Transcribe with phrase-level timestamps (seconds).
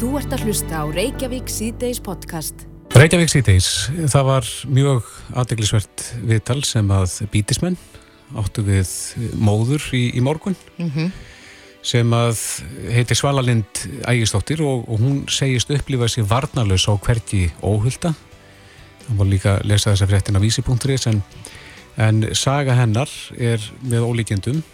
[0.00, 2.62] Þú ert að hlusta á Reykjavík C-Days podcast.
[2.96, 3.66] Reykjavík C-Days,
[4.08, 7.76] það var mjög aðdeglisvert viðtal sem að bítismenn
[8.40, 8.88] áttu við
[9.36, 11.12] móður í, í morgun mm -hmm.
[11.84, 12.40] sem að
[12.96, 18.14] heitir Svalalind Ægistóttir og, og hún segist upplifað sér varnalus á hvergi óhulda.
[19.04, 21.22] Það var líka að lesa þessa fréttin af vísi.is en,
[21.98, 24.64] en saga hennar er með ólíkjendum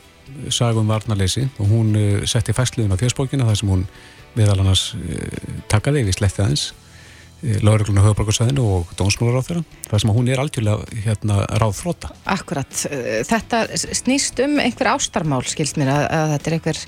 [0.51, 3.89] sagum varnarleysi og hún uh, setti fæsliðun á fjöspókina þar sem hún
[4.37, 10.03] meðal annars uh, takaði við slettið aðeins uh, lauruglunar höfuborgarsæðinu og dónsmólar á þeirra þar
[10.03, 12.13] sem hún er algjörlega hérna ráð þróta.
[12.37, 12.81] Akkurat,
[13.29, 16.81] þetta snýst um einhver ástarmál skilst mér að, að þetta er einhver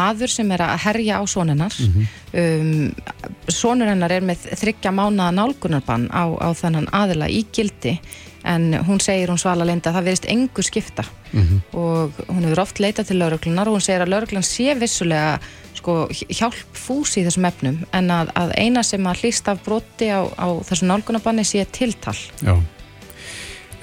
[0.00, 2.08] maður sem er að herja á sónennar mm -hmm.
[2.40, 3.20] um,
[3.50, 7.98] sónur hennar er með þryggja mánaða nálgunarbann á, á þannan aðila í gildi
[8.44, 11.60] en hún segir, hún svala leinda, að það verist engur skipta mm -hmm.
[11.76, 15.38] og hún hefur oft leitað til lauruglunar og hún segir að lauruglan sé vissulega
[15.80, 15.94] sko,
[16.28, 20.22] hjálp fúsi í þessum efnum en að, að eina sem að hlýst af broti á,
[20.36, 22.16] á þessum nálgunabanni sé tiltal.
[22.44, 22.54] Já,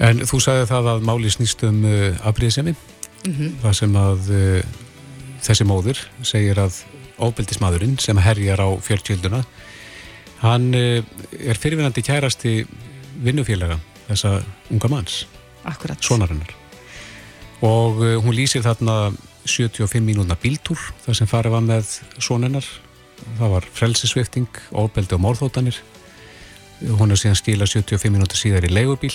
[0.04, 3.56] en þú sagði það að máli snýst um uh, afbríðisemi mm -hmm.
[3.62, 4.60] það sem að uh,
[5.42, 6.82] þessi móður segir að
[7.18, 9.42] óbyldismadurinn sem herjar á fjöldsjölduna
[10.42, 12.66] hann uh, er fyrirvinandi kærasti
[13.22, 15.26] vinnufélaga þessa unga manns
[15.64, 15.98] Akkurat.
[16.00, 16.54] Svonarinnar
[17.60, 19.10] og hún lýsir þarna
[19.48, 22.66] 75 mínúna bíltúr þar sem farið var með svoninnar
[23.38, 25.80] það var frelsisvifting, óbeldi og mórþótanir
[26.98, 29.12] hún er síðan skila 75 mínúta síðar í leigubíl.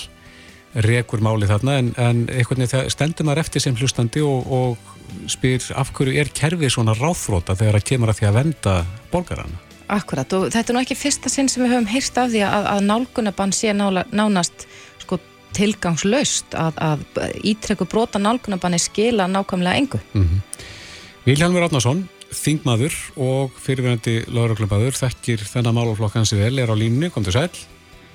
[0.73, 5.67] Rekur máli þarna en, en einhvern veginn stendur maður eftir sem hlustandi og, og spyr
[5.77, 8.73] af hverju er kerfið svona ráþróta þegar það kemur að því að venda
[9.11, 9.61] borgarana?
[9.93, 12.69] Akkurat og þetta er nú ekki fyrsta sinn sem við höfum heyrst af því að,
[12.71, 14.65] að nálgunabann sé nála, nánast
[15.57, 17.05] tilgangslaust að, að
[17.53, 20.01] ítrekku brota nálgunabanni skila nákvæmlega engu.
[20.13, 20.67] Mm -hmm.
[21.23, 27.23] Vilhelmur Átnarsson, þingmaður og fyrirverandi lauruglumadur, þekkir þennan máluflokk hansi vel, er á línu, kom
[27.23, 27.49] til sæl.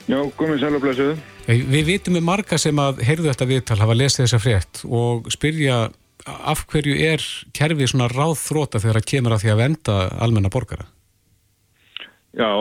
[0.08, 1.16] Já, komið sæl og blæsuðu.
[1.48, 5.88] Við vitum um marga sem að heyrðu þetta viðtal, hafa lesið þessa frétt og spyrja
[6.26, 7.24] af hverju er
[7.56, 10.88] kerfið svona ráðþróta þegar það kemur að því að venda almenna borgara?
[12.36, 12.52] Já,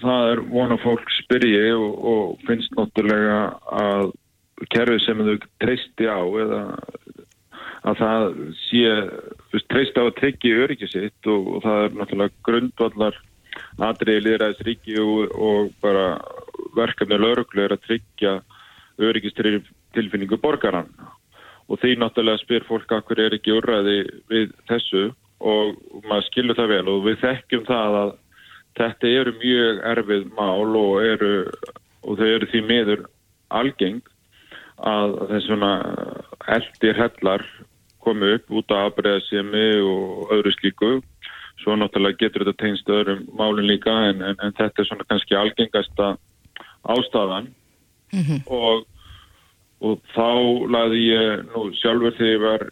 [0.00, 3.40] það er vona fólk spyrji og, og finnst náttúrulega
[3.74, 4.12] að
[4.72, 6.60] kerfið sem þau treysti á eða
[7.86, 8.24] að það
[8.64, 8.92] sé
[9.70, 13.20] treysti á að tryggja öryggisitt og, og það er náttúrulega grundvallar
[13.86, 16.06] atriði liðræðis ríki og, og bara
[16.76, 18.34] verkefni lauruglu er að tryggja
[18.96, 20.90] öryggistilfinningu borgaran
[21.66, 23.98] og því náttúrulega spyr fólk að hver er ekki úrræði
[24.32, 25.08] við þessu
[25.46, 25.76] og
[26.08, 28.14] maður skilur það vel og við þekkjum það að
[28.76, 31.32] Þetta eru mjög erfið mál og, eru,
[32.04, 33.04] og þau eru því miður
[33.56, 34.02] algeng
[34.78, 35.70] að þessuna
[36.56, 37.44] eldir hellar
[38.04, 40.90] komu upp út af aðbreðasemi og öðru slíku.
[41.62, 45.34] Svo náttúrulega getur þetta tegnst öðrum málun líka en, en, en þetta er svona kannski
[45.34, 46.16] algengasta
[46.86, 47.48] ástafan
[48.12, 48.40] mm -hmm.
[48.46, 48.84] og,
[49.80, 50.30] og þá
[50.70, 52.68] laði ég nú sjálfur þegar ég var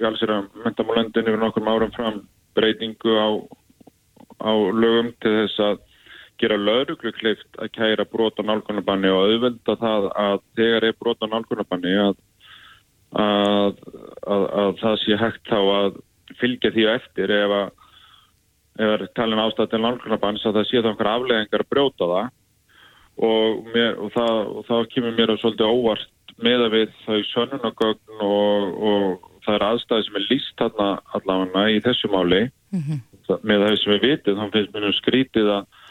[0.00, 2.22] í alls er að mentamálendinu fyrir nokkur árum fram
[2.54, 3.28] breytingu á
[4.38, 5.78] á lögum til þess að
[6.40, 11.94] gera lauruglu kleift að kæra brota nálgunabanni og auðvelda það að þegar er brota nálgunabanni
[12.02, 12.16] að,
[13.24, 13.80] að,
[14.26, 16.00] að, að það sé hægt þá að
[16.38, 17.68] fylgja því eftir ef að
[18.78, 22.28] ef er talin ástæð til nálgunabanns að það sé þá einhver afleggingar að brjóta það.
[23.18, 27.16] Og, mér, og, það, og það kemur mér að svolítið óvart með að við þau
[27.32, 32.44] sönunagögn og, og það er aðstæði sem er líst allavega í þessu máli.
[32.70, 35.84] Mm -hmm með það sem við vitið, þá finnst mér skrítið að,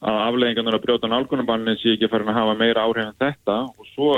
[0.00, 3.56] að afleggingarnar að brjóta nálgunabannin sé ekki farin að hafa meira áhrif en þetta.
[3.76, 4.12] Og svo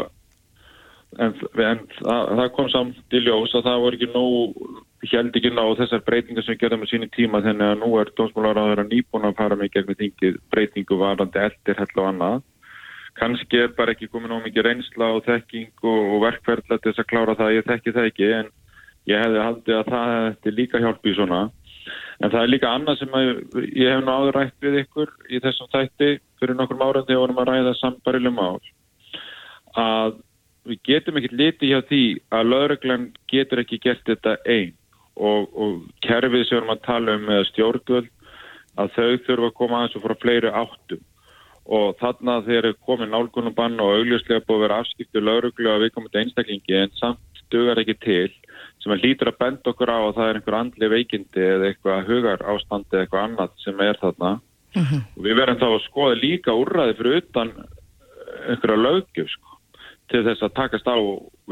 [1.19, 4.63] en, en það, það kom samt í ljós að það voru ekki nóg
[5.11, 8.13] held ekki ná þessar breytingar sem við gerðum á síni tíma þannig að nú er
[8.17, 12.43] dómsmálaráður að nýbúna að fara mig gegn þingið breytingu varandi eldir hell og annað.
[13.19, 17.03] Kannski er bara ekki komið nóg mikið reynsla og þekking og, og verkferðla til þess
[17.03, 18.53] að klára það, ég þekki það ekki en
[19.11, 21.41] ég hefði haldið að það hefði líka hjálp í svona
[22.23, 25.71] En það er líka annað sem ég hef nú áður rætt við ykkur í þessum
[25.73, 28.61] þætti fyrir nokkur ára þegar vorum að ræða sambarilegum ál
[29.83, 30.21] að
[30.69, 34.75] við getum ekki litið hjá því að lauruglan getur ekki gert þetta einn
[35.17, 38.13] og, og kerfið sem við vorum að tala um með stjórnvöld
[38.81, 41.03] að þau þurfa að koma aðeins og frá fleiri áttum.
[41.63, 45.93] Og þarna þeir eru komið nálgunubann og augljóslega búið að vera afskiptu lauruglu að við
[45.95, 48.31] komum til einstaklingi en samt dugar ekki til
[48.83, 52.09] sem að lítur að benda okkur á að það er einhver andli veikindi eða eitthvað
[52.11, 54.89] hugar ástandi eða eitthvað annað sem er þarna mhm.
[54.89, 55.05] -huh.
[55.17, 57.55] og við verðum þá að skoða líka úrræði fyrir utan
[58.49, 59.57] einhverja lögjöf sko,
[60.11, 60.97] til þess að takast á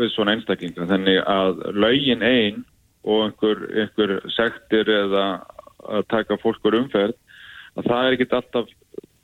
[0.00, 2.64] við svona einstaklingar þannig að lögin einn
[3.04, 5.24] og einhver, einhver sektir eða
[5.80, 7.16] að taka fólkur umferð
[7.78, 8.72] að það er ekkit alltaf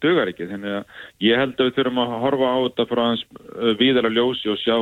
[0.01, 0.85] dugar ekki, þannig að
[1.25, 3.25] ég held að við þurfum að horfa á þetta frá hans
[3.81, 4.77] viðar að ljósi og sjá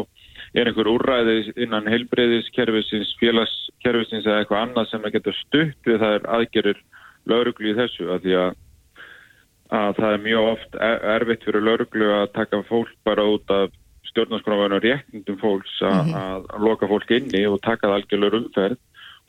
[0.55, 6.19] er einhver úrræði innan heilbreyðiskerfisins, félagskerfisins eða eitthvað annað sem að geta stutt við það
[6.19, 6.83] er aðgerir
[7.31, 8.51] lauruglu í þessu að því að,
[9.81, 10.79] að það er mjög oft
[11.15, 13.75] erfitt fyrir lauruglu að taka fólk bara út af
[14.13, 16.51] stjórnarskráðan og réttindum fólks að, mm -hmm.
[16.55, 18.79] að loka fólk inni og taka það algjörlega umferð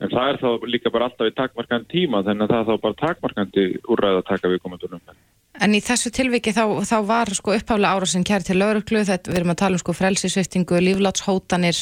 [0.00, 2.82] en það er þá líka bara alltaf í takmarkandi tíma þannig að það er þá
[2.84, 5.20] bara takmarkandi úrræð að taka við komandunum umferð.
[5.62, 9.32] En í þessu tilviki þá, þá var sko uppháflega ára sem kæri til lauruglu, þetta
[9.32, 11.80] við erum að tala um sko frelsisviftingu, líflátshótanir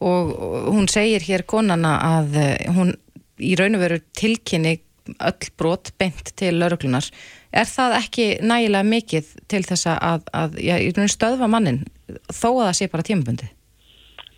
[0.00, 2.94] og, og hún segir hér konana að eh, hún
[3.42, 4.76] í raun og veru tilkynni
[5.12, 7.06] öll brot beint til lauruglunar.
[7.52, 10.76] Er það ekki nægilega mikið til þess að, að já,
[11.10, 11.82] stöðva mannin
[12.30, 13.50] þó að það sé bara tímabundi?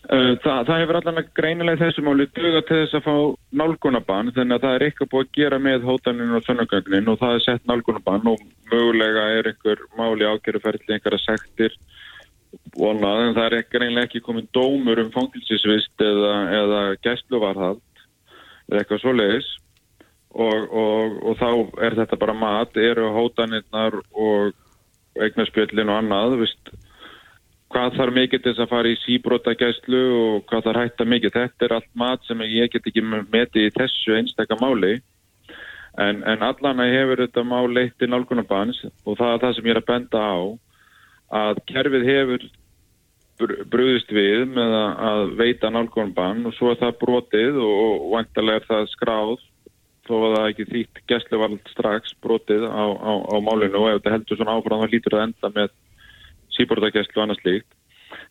[0.04, 3.14] Það, það hefur allan að greinilega þessu máli duga til þess að fá
[3.56, 7.36] nálgunabann þannig að það er eitthvað búið að gera með hótaninu og sönnugögnin og það
[7.38, 11.78] er sett nálgunabann og mögulega er einhver máli ákjörðuferðli einhverja sektir
[12.76, 17.82] vonað en það er greinilega ekki komið dómur um fangilsisvist eða, eða gæstluvarhald
[18.68, 19.50] eða eitthvað svo leiðis
[20.34, 21.50] og, og, og þá
[21.86, 24.52] er þetta bara mat, eru hótanirnar og
[25.16, 26.74] eignarspjöllin og annað, vist
[27.72, 31.36] hvað þarf mikið til þess að fara í síbrótagæslu og hvað þarf hætta mikið.
[31.38, 34.98] Þetta er allt mat sem ég get ekki metið í þessu einstakka máli
[36.00, 39.68] en, en allan að hefur þetta mál leitt í nálgunarbans og það er það sem
[39.68, 40.36] ég er að benda á
[41.44, 42.46] að kerfið hefur
[43.70, 48.92] brúðist við með að veita nálgunarban og svo er það brotið og vantarlega er það
[48.92, 49.34] skráð
[50.04, 53.98] þó að það ekki þýtt gæslu var strax brotið á, á, á málinu og ef
[53.98, 55.74] þetta heldur svona áfram þá lítur það enda með
[56.58, 57.70] síbúrðargæslu og annað slíkt.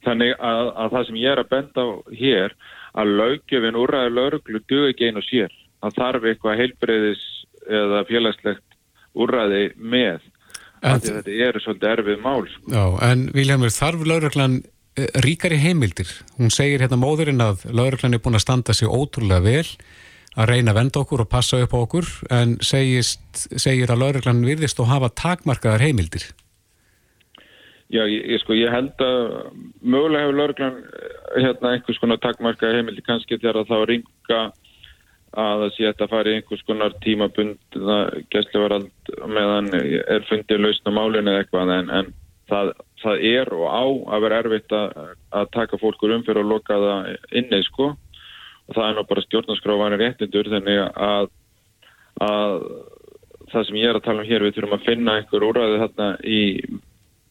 [0.04, 1.90] Þannig að, að það sem ég er að benda á
[2.20, 2.56] hér
[2.94, 5.56] að laugjöfin úrraði lauruglu duð ekki einu sér.
[5.84, 7.24] Það þarf eitthvað heilbreyðis
[7.64, 8.78] eða félagslegt
[9.14, 10.30] úrraði með.
[10.84, 12.46] En, þetta er svolítið erfið mál.
[12.52, 12.72] Sko.
[12.74, 14.58] Já, en Viljámur, þarf lauruglan
[15.00, 16.12] eh, ríkari heimildir?
[16.40, 19.68] Hún segir hérna móðurinn að lauruglan er búin að standa sig ótrúlega vel
[20.34, 24.44] að reyna að venda okkur og passa upp á okkur en segist, segir að lauruglan
[24.46, 26.26] virðist og hafa takmarkaðar heimildir.
[27.92, 29.32] Já, ég, ég, sko, ég held að
[29.84, 34.42] mögulega hefur lauruglan eh, hérna einhvers konar takkmarka heimildi kannski þegar þá ringa
[35.34, 37.78] að það sé að fara í einhvers konar tímabund
[38.34, 42.12] gæslevarald meðan er fundið lausna málinu eða eitthvað en, en
[42.50, 42.72] það,
[43.02, 43.84] það er og á
[44.16, 44.98] að vera erfitt að,
[45.34, 47.92] að taka fólkur um fyrir að loka það inni sko.
[48.64, 51.30] Og það er nú bara stjórnarskráfanir réttindur þannig að,
[52.24, 52.58] að
[53.52, 56.10] það sem ég er að tala um hér við þurfum að finna einhver úræði þarna
[56.24, 56.42] í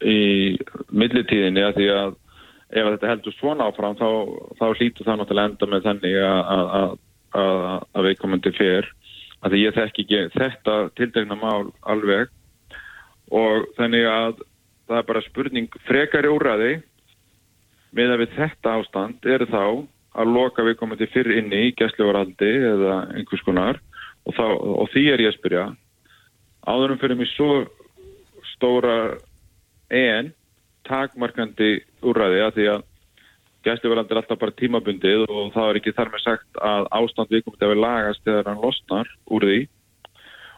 [0.08, 0.20] í
[0.90, 2.18] millitíðinni að því að
[2.72, 4.08] ef þetta heldur svona áfram þá,
[4.58, 6.94] þá hlýtu það náttúrulega enda með þannig að,
[8.46, 8.88] til fyrr
[9.42, 12.30] að ég þekk ekki þetta tildegna mál alveg.
[13.32, 14.42] Og þannig að
[14.88, 16.72] það er bara spurning frekari úræði
[17.96, 19.64] með að við þetta ástand eru þá
[20.12, 20.64] að loka
[21.00, 23.80] til fyrr inni í gæslevaraldi eða einhvers konar.
[24.22, 25.64] Og, þá, og því er ég að spyrja
[26.62, 27.64] áðurum fyrir mig svo
[28.52, 29.16] stóra
[29.92, 30.32] en
[30.88, 31.70] takmarkandi
[32.02, 32.88] úrræði að því að
[33.62, 37.66] gæsluverðandi er alltaf bara tímabundið og það er ekki þar með sagt að ástand viðkomandi
[37.66, 39.60] að við lagast þegar hann losnar úr því.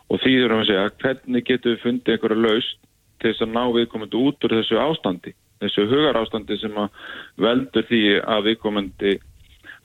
[0.09, 2.79] Og því þurfum við að segja hvernig getum við fundið einhverju laust
[3.21, 7.05] til þess að ná viðkomandi út úr þessu ástandi þessu hugar ástandi sem að
[7.41, 9.15] veldur því að viðkomandi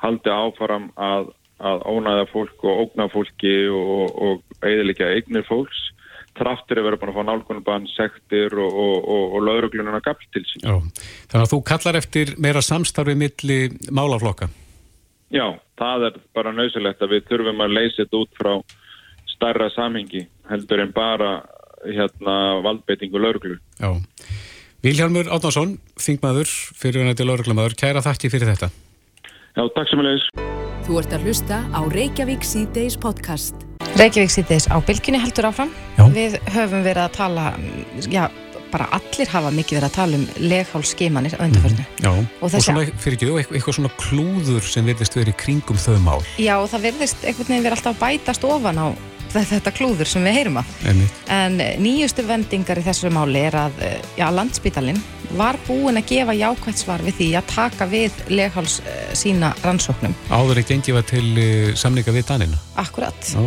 [0.03, 5.89] haldi áfaram að, að ónæða fólk og ógna fólki og, og eðilegja eignir fólks
[6.39, 10.45] traftur að vera búin að fá nálgunarbann, sektir og, og, og, og lauruglununa gafl til
[10.47, 10.65] sín.
[10.65, 13.59] Já, þannig að þú kallar eftir meira samstarfið milli
[13.91, 14.49] málaflokka?
[15.29, 15.45] Já,
[15.77, 18.53] það er bara nöysilegt að við þurfum að leysa þetta út frá
[19.29, 21.33] starra samhengi heldur en bara
[21.85, 23.59] hérna valdbeitingu lauruglu.
[23.79, 23.93] Já,
[24.83, 28.71] Vilhelmur Átnánsson, þingmaður fyrir hann til lauruglumöður, kæra þakki fyrir þetta.
[29.57, 30.29] Já, takk sem að leiðis.
[30.87, 33.68] Þú ert að hlusta á Reykjavík C-Days podcast.
[33.99, 35.71] Reykjavík sýttis á bylginni heldur áfram.
[35.97, 36.05] Já.
[36.15, 37.45] Við höfum verið að tala,
[38.07, 38.29] já,
[38.71, 41.83] bara allir hafa mikið verið að tala um leghálsskimanir á undarförnu.
[41.83, 45.81] Mm, já, og, og svona, fyrir ekki þú, eitthvað svona klúður sem verðist verið kringum
[45.83, 46.19] þau mál.
[46.39, 48.87] Já, og það verðist einhvern veginn verið alltaf bætast ofan á
[49.33, 50.73] þetta klúður sem við heyrum að.
[50.89, 51.23] Einmitt.
[51.33, 53.83] En nýjustu vendingar í þessu máli er að,
[54.17, 55.01] já, landsbítalinn
[55.37, 58.79] var búin að gefa jákvægt svar við því að taka við legháls
[59.17, 60.15] sína rannsóknum.
[60.33, 61.27] Áður eitt engi var til
[61.77, 62.57] samninga við Danina.
[62.81, 63.29] Akkurat.
[63.37, 63.45] Ó.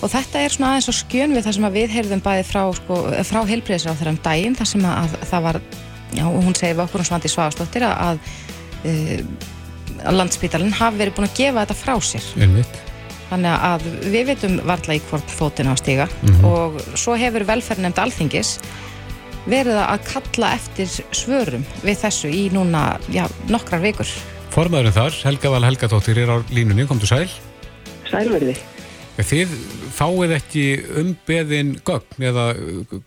[0.00, 3.00] Og þetta er svona aðeins og skjön við það sem við heyrðum bæði frá, sko,
[3.28, 5.60] frá heilbreyðisra á þeirra um daginn, þar sem að, að það var,
[6.16, 9.34] já, hún segir við okkur um Svandi Svagastóttir að, að,
[10.00, 12.30] að landsbítalinn hafi verið búin að gefa þetta frá sér.
[12.40, 12.80] Einmitt.
[13.30, 16.44] Þannig að við veitum varla í hvort fótinn á stíga mm -hmm.
[16.50, 18.58] og svo hefur velferðnemnd alþingis
[19.46, 24.08] verið að kalla eftir svörum við þessu í núna já, nokkrar vikur.
[24.50, 27.28] Formaðurinn þar, Helga Val Helgadóttir er á línunni, komdu sæl.
[28.10, 28.56] Sælverði.
[29.20, 29.52] Þið
[29.94, 30.64] fáið ekki
[31.02, 32.54] umbeðin gögn eða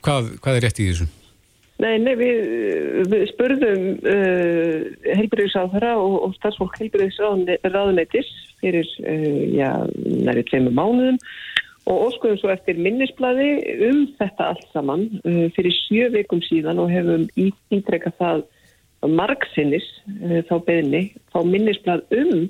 [0.06, 1.08] hvað, hvað er rétt í þessu?
[1.84, 2.38] Nei, nei, við,
[3.12, 4.84] við spurðum uh,
[5.18, 8.30] helbriðisáðara og, og starfsfólk helbriðisráðunætis
[8.62, 9.72] fyrir, uh, já,
[10.24, 11.20] næri tveimur mánuðum
[11.92, 13.50] og óskuðum svo eftir minnisbladi
[13.90, 18.46] um þetta allt saman uh, fyrir sjö vikum síðan og hefum ítrekka það
[19.12, 19.84] margsinnis
[20.48, 22.46] þá beðni, þá minnisblad um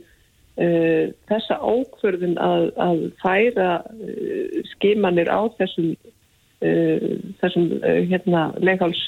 [0.54, 3.70] þessa ákverðin að, að færa
[4.76, 5.96] skimanir á þessum
[7.42, 9.00] þessum hérna leikháls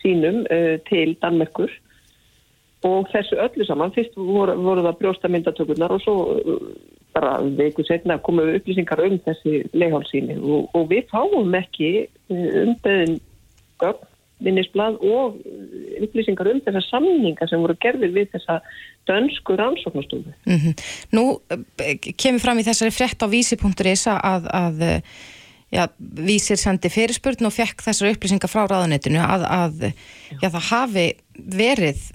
[0.00, 0.42] sínum
[0.88, 1.70] til Danmerkur
[2.86, 6.16] og þessu öllu saman, fyrst voru, voru það brjóstamyndatökurnar og svo
[7.16, 13.16] bara veiku setna komuðu upplýsingar um þessi leihálsíni og, og við fáum ekki eh, umbeðin
[13.80, 14.04] gögn,
[14.44, 15.38] minnisblad og
[16.04, 18.58] upplýsingar um þessar samningar sem voru gerðir við þessa
[19.08, 20.34] dönsku rannsóknastofu.
[20.44, 20.74] Mm -hmm.
[21.16, 21.24] Nú
[21.80, 25.00] eh, kemur fram í þessari frett á vísi.is að, að eh,
[25.72, 31.06] já, vísir sendi fyrirspurn og fekk þessar upplýsingar frá ráðanettinu að, að já, það hafi
[31.36, 32.06] verið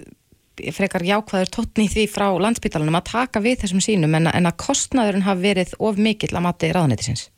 [0.75, 5.25] frekar jákvæður tótni því frá landsbytalanum að taka við þessum sínum en, en að kostnaðurinn
[5.25, 7.29] hafi verið of mikill að mati ráðnættisins?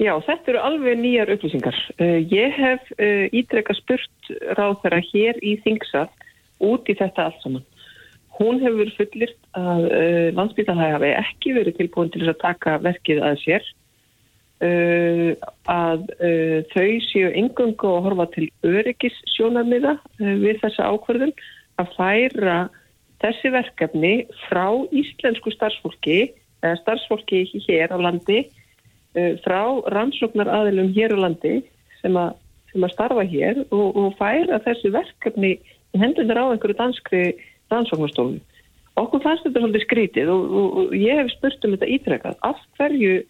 [0.00, 1.76] Já, þetta eru alveg nýjar upplýsingar.
[2.00, 6.08] Uh, ég hef uh, ítrekka spurt ráð þeirra hér í Þingsal
[6.64, 7.66] út í þetta allt saman.
[8.34, 13.22] Hún hefur fullirt að uh, landsbytalæg hafi ekki verið tilbúin til þess að taka verkið
[13.22, 13.70] að sér
[14.62, 16.04] að
[16.70, 21.34] þau séu engungu að horfa til öryggis sjónarmiða við þessa ákverðun
[21.82, 22.58] að færa
[23.24, 24.14] þessi verkefni
[24.46, 26.18] frá íslensku starfsfólki
[26.64, 29.62] eða starfsfólki hér á landi uh, frá
[29.94, 31.60] rannsóknar aðilum hér á landi
[32.00, 32.34] sem að,
[32.72, 35.54] sem að starfa hér og, og færa þessi verkefni
[35.94, 37.22] hendunar á einhverju danskri
[37.72, 38.40] rannsóknarstofu.
[39.00, 42.36] Okkur fannst þetta svolítið skrítið og, og, og ég hef spurt um þetta ítrekkað.
[42.46, 43.22] Af hverju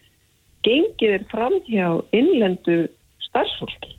[0.65, 2.85] gengið er fram hjá innlendu
[3.29, 3.95] starfsfólki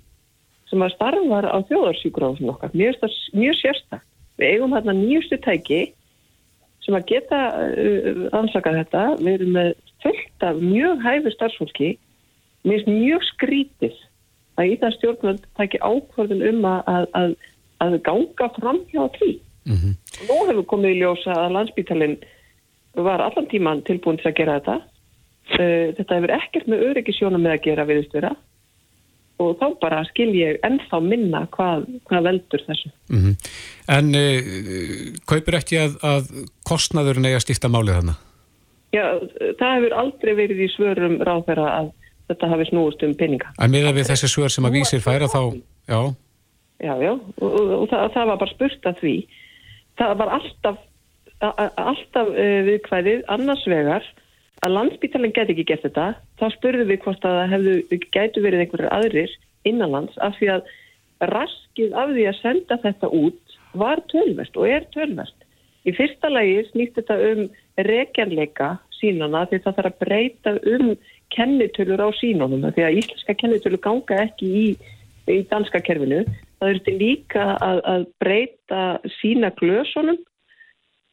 [0.70, 2.73] sem að starfar á þjóðarsíkuráðum okkar.
[2.75, 3.06] Mjög,
[3.38, 4.02] mjög sérstak.
[4.37, 5.80] Við eigum hérna nýjustu tæki
[6.85, 9.04] sem að geta uh, ansakað þetta.
[9.20, 9.70] Við erum með
[10.04, 11.90] fullt af mjög hæfi starfsfólki.
[12.66, 14.00] Finnst mjög skrítið
[14.58, 17.37] að í það stjórnvöld tæki ákvörðun um að, að,
[17.85, 19.32] að ganga fram hjá því.
[19.66, 19.94] Mm -hmm.
[20.26, 22.18] Nú hefur komið í ljósa að landsbítalinn
[22.96, 24.76] var allan tíman tilbúin til að gera þetta.
[25.47, 28.33] Uh, þetta hefur ekkert með öryggisjónum með að gera viðist vera
[29.43, 32.91] og þá bara skil ég ennþá minna hvað, hvað veldur þessu.
[33.12, 33.35] Mm -hmm.
[33.97, 36.31] En uh, kaupir ekki að, að
[36.67, 38.17] kostnaður nega stifta málið þarna?
[38.97, 39.07] Já,
[39.61, 41.93] það hefur aldrei verið í svörum ráðferða að
[42.31, 43.53] þetta hafi snúist um peninga.
[43.61, 45.43] En miða við þessi svör sem að vísir færa þá,
[45.87, 46.00] já?
[46.81, 49.17] Já, já, og, og, og það, það var bara spurt að því.
[49.97, 50.79] Það var alltaf,
[51.41, 54.15] alltaf uh, viðkvæðið annars vegar
[54.64, 56.06] að landsbítalinn geti ekki gert þetta,
[56.40, 59.34] þá spurðum við hvort að það hefðu, gætu verið einhverjar aðrir
[59.68, 60.70] innanlands af því að
[61.32, 65.46] raskið af því að senda þetta út var tölvert og er tölvert.
[65.86, 67.42] Í fyrsta lagi snýst þetta um
[67.86, 70.94] rekjanleika sínana því það þarf að breyta um
[71.34, 74.66] kennitölur á sínunum því að íslenska kennitölur ganga ekki í,
[75.30, 76.25] í danska kerfinu.
[76.56, 78.82] Það þurfti líka að, að breyta
[79.18, 80.18] sína glösunum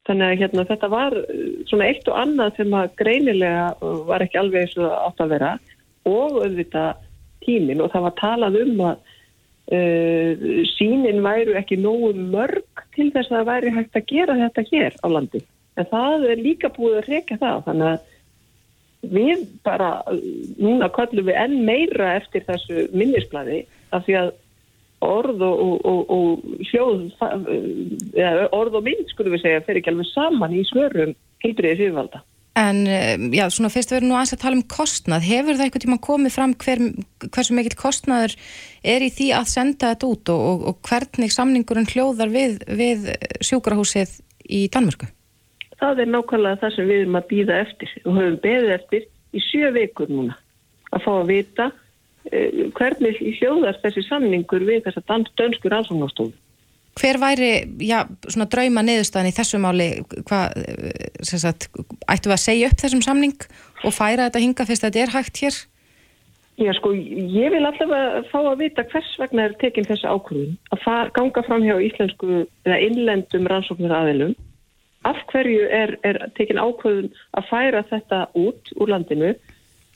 [0.04, 4.24] Þannig að hérna, þetta var uh, svona eitt og annað sem að greinilega uh, var
[4.24, 5.52] ekki alveg eins og átt að vera
[6.04, 7.02] og auðvitað
[7.44, 9.12] tímin og það var talað um að
[9.72, 14.66] uh, sínin væru ekki nógu mörg til þess að það væri hægt að gera þetta
[14.72, 15.44] hér á landi.
[15.74, 17.64] En það er líka búið að reyka það.
[17.68, 18.10] Þannig að
[19.14, 19.90] við bara,
[20.60, 24.30] núna kallum við enn meira eftir þessu minnisbladi af því að
[25.06, 27.02] orð og, og, og hljóð
[28.14, 31.12] eða, orð og mynd skulum við segja fer ekki alveg saman í svörum
[31.44, 32.22] heilbriðið fyrirvalda.
[32.54, 35.84] En eh, já, svona fyrst vera nú aðeins að tala um kostnað hefur það eitthvað
[35.84, 36.82] tíma komið fram hver,
[37.26, 38.36] hversu mikill kostnaður
[38.94, 43.10] er í því að senda þetta út og, og hvernig samningurinn hljóðar við, við
[43.42, 45.10] sjúkrahúsið í Danmörku?
[45.80, 49.42] Það er nákvæmlega það sem við erum að býða eftir og höfum beðið eftir í
[49.42, 50.38] sjö vekur núna
[50.94, 51.70] að fá að vita
[52.30, 56.32] hvernig hljóðar þessi samningur við þess að dönskur rannsóknarstofu.
[56.94, 57.50] Hver væri,
[57.82, 59.88] já, svona drauma neðustan í þessu máli,
[60.28, 61.66] hvað, eh, sem sagt,
[62.06, 63.34] ættu að segja upp þessum samning
[63.82, 65.56] og færa þetta hinga fyrst að þetta er hægt hér?
[66.54, 71.10] Já, sko, ég vil allavega fá að vita hvers vegna er tekinn þessu ákvörðun að
[71.16, 74.36] ganga fram hjá íslensku eða innlendum rannsóknar aðilum
[75.04, 79.34] af hverju er, er tekin ákvöðun að færa þetta út úr landinu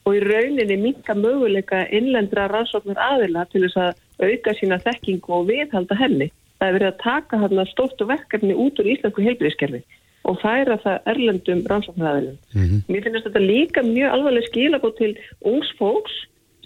[0.09, 5.49] og í rauninni minka möguleika innlendra rannsóknar aðila til þess að auka sína þekkingu og
[5.51, 6.31] viðhalda henni.
[6.59, 9.83] Það er verið að taka þarna stórt og verkefni út úr íslensku heilbríðiskerfi
[10.29, 12.39] og færa það erlendum rannsóknar aðilum.
[12.55, 12.81] Mm -hmm.
[12.89, 16.17] Mér finnst þetta líka mjög alvarleg skilabót til ungs fólks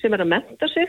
[0.00, 0.88] sem er að menta sig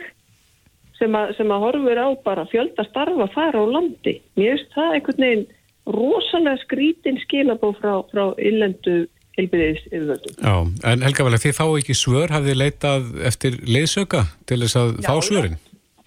[0.98, 4.20] sem að, sem að horfur á bara fjölda starfa að fara á landi.
[4.36, 5.46] Mér finnst það einhvern veginn
[5.86, 9.06] rosalega skrítin skilabóð frá, frá illendu
[9.38, 10.36] heilbyrðis yfirvöldum.
[10.38, 10.54] Já,
[10.90, 14.92] en Helga vel, þið fá ekki svör, hafið þið leitað eftir leiðsöka til þess að
[14.94, 15.56] Já, fá svörin?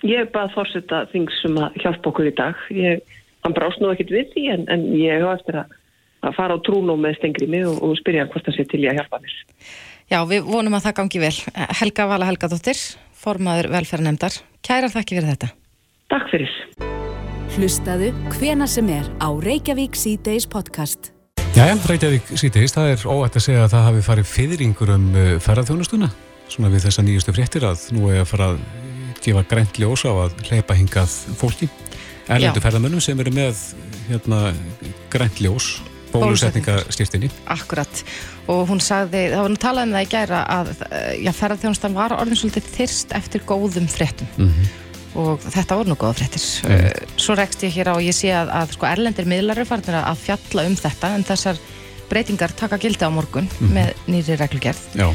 [0.05, 2.63] Ég er bara að fórsetta þings sem að hjálpa okkur í dag.
[2.77, 5.75] Ég, hann brást nú ekkit við því en, en ég hef eftir að,
[6.29, 9.01] að fara á trúnum með stengrimi og, og spyrja hvort það sé til ég að
[9.01, 9.37] hjálpa mér.
[10.07, 11.33] Já, við vonum að það gangi vel.
[11.81, 12.83] Helga Vala Helgadóttir,
[13.17, 14.39] formaður velferðanemdar.
[14.63, 15.51] Kærar þakki fyrir þetta.
[16.13, 16.55] Takk fyrir.
[17.57, 21.16] Hlustaðu hvena sem er á Reykjavík C-Days podcast.
[21.57, 25.29] Jæja, Reykjavík síðdeist, það er óætt að segja að það hafi farið fyrringur um uh,
[25.41, 26.09] ferðarþjónustuna,
[26.53, 28.59] svona við þessa nýjustu fréttir að nú er að fara að
[29.25, 31.71] gefa grænt ljós á að hleypa hingað fólki,
[32.29, 33.65] erlendu ferðarmönnum sem eru með
[34.05, 34.43] hérna,
[35.09, 35.73] grænt ljós,
[36.13, 37.33] bólusetningastýrstinni.
[37.57, 38.05] Akkurat,
[38.45, 40.75] og hún sagði, það var nú talað um það í gæra að
[41.41, 44.29] ferðarþjónustan var orðin svolítið þyrst eftir góðum fréttum.
[44.37, 44.83] Mm -hmm
[45.17, 47.17] og þetta voru nú góða fréttir mm.
[47.19, 49.99] svo rekst ég hér á og ég sé að, að sko, erlendir miðlar er farin
[49.99, 51.61] að fjalla um þetta en þessar
[52.07, 53.73] breytingar taka gildi á morgun mm.
[53.73, 55.07] með nýri reglugerð Já.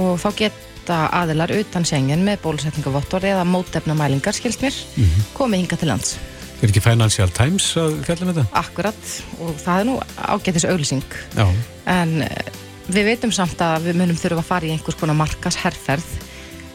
[0.00, 5.28] og þá geta aðilar utan sengin með bólusetningavottor eða mótefna mælingar, skilst mér mm.
[5.36, 6.16] komið hinga til lands
[6.62, 8.60] Er ekki Financial Times að fjalla með þetta?
[8.60, 9.94] Akkurat, og það er nú
[10.30, 11.46] ágætis auglýsing Já.
[11.90, 12.52] en eh,
[12.86, 16.06] við veitum samt að við munum þurfa að fara í einhvers konar markas herrferð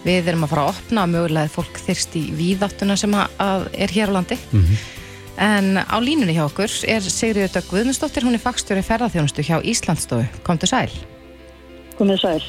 [0.07, 4.13] Við erum að fara að opna mögulega fólk þyrst í víðáttuna sem að er hér
[4.13, 4.37] á landi.
[4.53, 4.85] Mm -hmm.
[5.37, 10.25] En á línunni hjá okkur er Sigriður Dögg Guðmundsdóttir, hún er fagstjóri ferðarþjónustu hjá Íslandsstofu.
[10.43, 10.89] Komdu sæl.
[11.97, 12.41] Komdu sæl.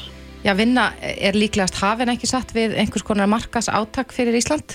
[0.43, 4.71] Já, vinna er líklegast hafinn ekki satt við einhvers konar markas áttak fyrir Ísland?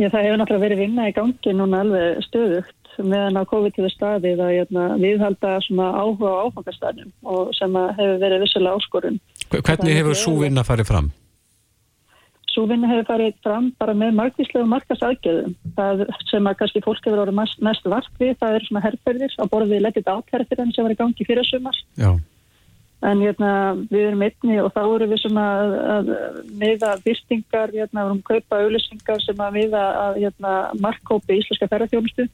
[0.00, 4.40] Já, það hefur náttúrulega verið vinna í gangi núna alveg stöðugt meðan á COVID-19 staðið
[4.40, 9.20] að jötna, viðhalda áhuga á áfangastæðnum og sem hefur verið vissulega áskorun.
[9.52, 11.12] Hvernig hefur svo vinna farið fram?
[12.56, 15.56] Svo vinna hefur farið fram bara með margvíslega markasaðgjöðum.
[15.76, 15.98] Það
[16.30, 19.44] sem að kannski fólk hefur orðið mest, mest vart við, það eru svona herrferðir á
[19.52, 21.76] borðið letið átherðir sem var í gangi fyrir sumar.
[22.00, 22.14] Já.
[23.04, 23.50] En hérna,
[23.90, 26.08] við erum einni og þá eru við svona að, að
[26.64, 32.28] meða byrstingar, hérna, við erum kaupa auðlisingar sem að meða að hérna, markkópi íslenska ferðarþjónustu.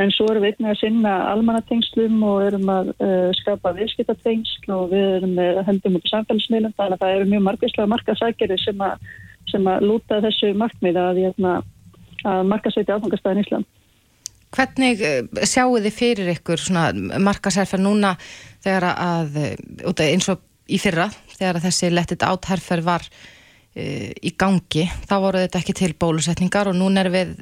[0.00, 4.92] En svo erum við einni að sinna almannatengslum og erum að uh, skapa viðskiptatengsl og
[4.92, 6.76] við erum með hendum út í samfélagsmiðlum.
[6.76, 9.12] Þannig að það eru mjög margvíslega markasækjari sem að
[9.50, 11.56] sem að lúta þessu markmið að, hérna,
[12.28, 13.68] að markasveiti áfangastæðin Ísland.
[14.52, 16.64] Hvernig eh, sjáu þið fyrir ykkur
[17.24, 18.14] markasherfer núna
[18.62, 19.38] þegar að,
[20.04, 23.04] eins og í fyrra, þegar að þessi lettit átherfer var
[23.74, 27.34] e, í gangi, þá voru þetta ekki til bólusetningar og núna er við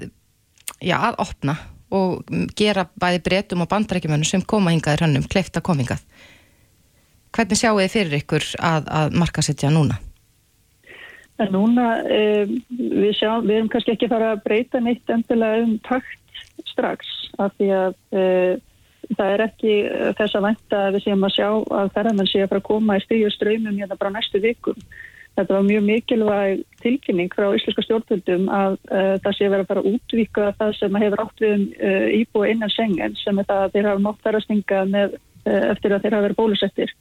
[0.81, 1.57] já, að opna
[1.91, 6.05] og gera bæði breytum og bandrækjumönnum sem koma hingað í rannum, kleifta komingað.
[7.35, 9.99] Hvernig sjáu þið fyrir ykkur að, að markasetja núna?
[11.41, 15.77] En núna, um, við, sjá, við erum kannski ekki fara að breyta neitt endilega um
[15.87, 17.07] takt strax
[17.41, 18.59] af því að uh,
[19.17, 19.77] það er ekki
[20.19, 22.99] þess að vanta að við séum að sjá að ferðarmenn sé að fara að koma
[22.99, 24.77] í stíu ströymum hérna bara næstu vikum.
[25.39, 29.85] Þetta var mjög mikilvæg tilkynning frá íslenska stjórnvöldum að uh, það sé vera að fara
[29.85, 33.65] að útvíka það sem hefur átt við um uh, íbúi innan sengen sem er það
[33.65, 36.93] að þeir hafa stinga með, eftir að þeir hafa verið bólusettir.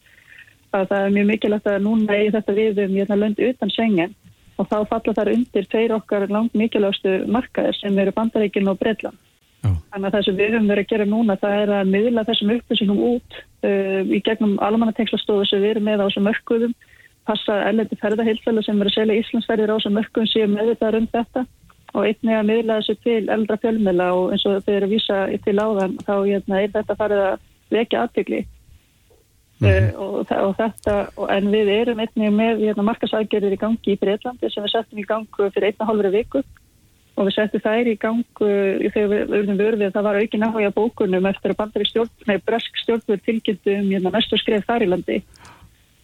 [0.70, 4.14] Það er mjög mikilvægt að núna eigi þetta við um hérna, löndu utan sengen
[4.60, 9.18] og þá falla þar undir tveir okkar langt mikilvægstu markaðir sem eru Bandaríkin og Breitland.
[9.64, 9.72] Já.
[9.92, 12.52] Þannig að það sem við höfum verið að gera núna það er að miðla þessum
[12.56, 16.76] upplýsingum út uh, í gegnum almanatengslastofu sem við erum með á þessum mörkuðum,
[17.28, 21.10] passa ellendi ferðahilfælu sem eru að selja Íslandsferðir á þessum mörkuðum séu með þetta um
[21.16, 21.46] þetta
[21.90, 25.20] og einnig að miðla þessu til eldra fjölmela og eins og þau eru að vísa
[25.46, 28.42] til áðan þá hérna, er þetta farið að vekja aðbyggli
[29.60, 29.96] Mm -hmm.
[29.96, 34.50] og, og þetta, og, en við erum einnig með hérna, markasækjörður í gangi í Breitlandi
[34.50, 36.44] sem við settum í gang fyrir einna hálfur viku
[37.20, 40.46] og við settum þær í gang uh, þegar við verðum vörðið að það var aukin
[40.48, 44.90] áhuga bókunum eftir að bandari stjórn, nei, bresk stjórnvöld tilkynntum hérna, mestu skref þar í
[44.94, 45.20] landi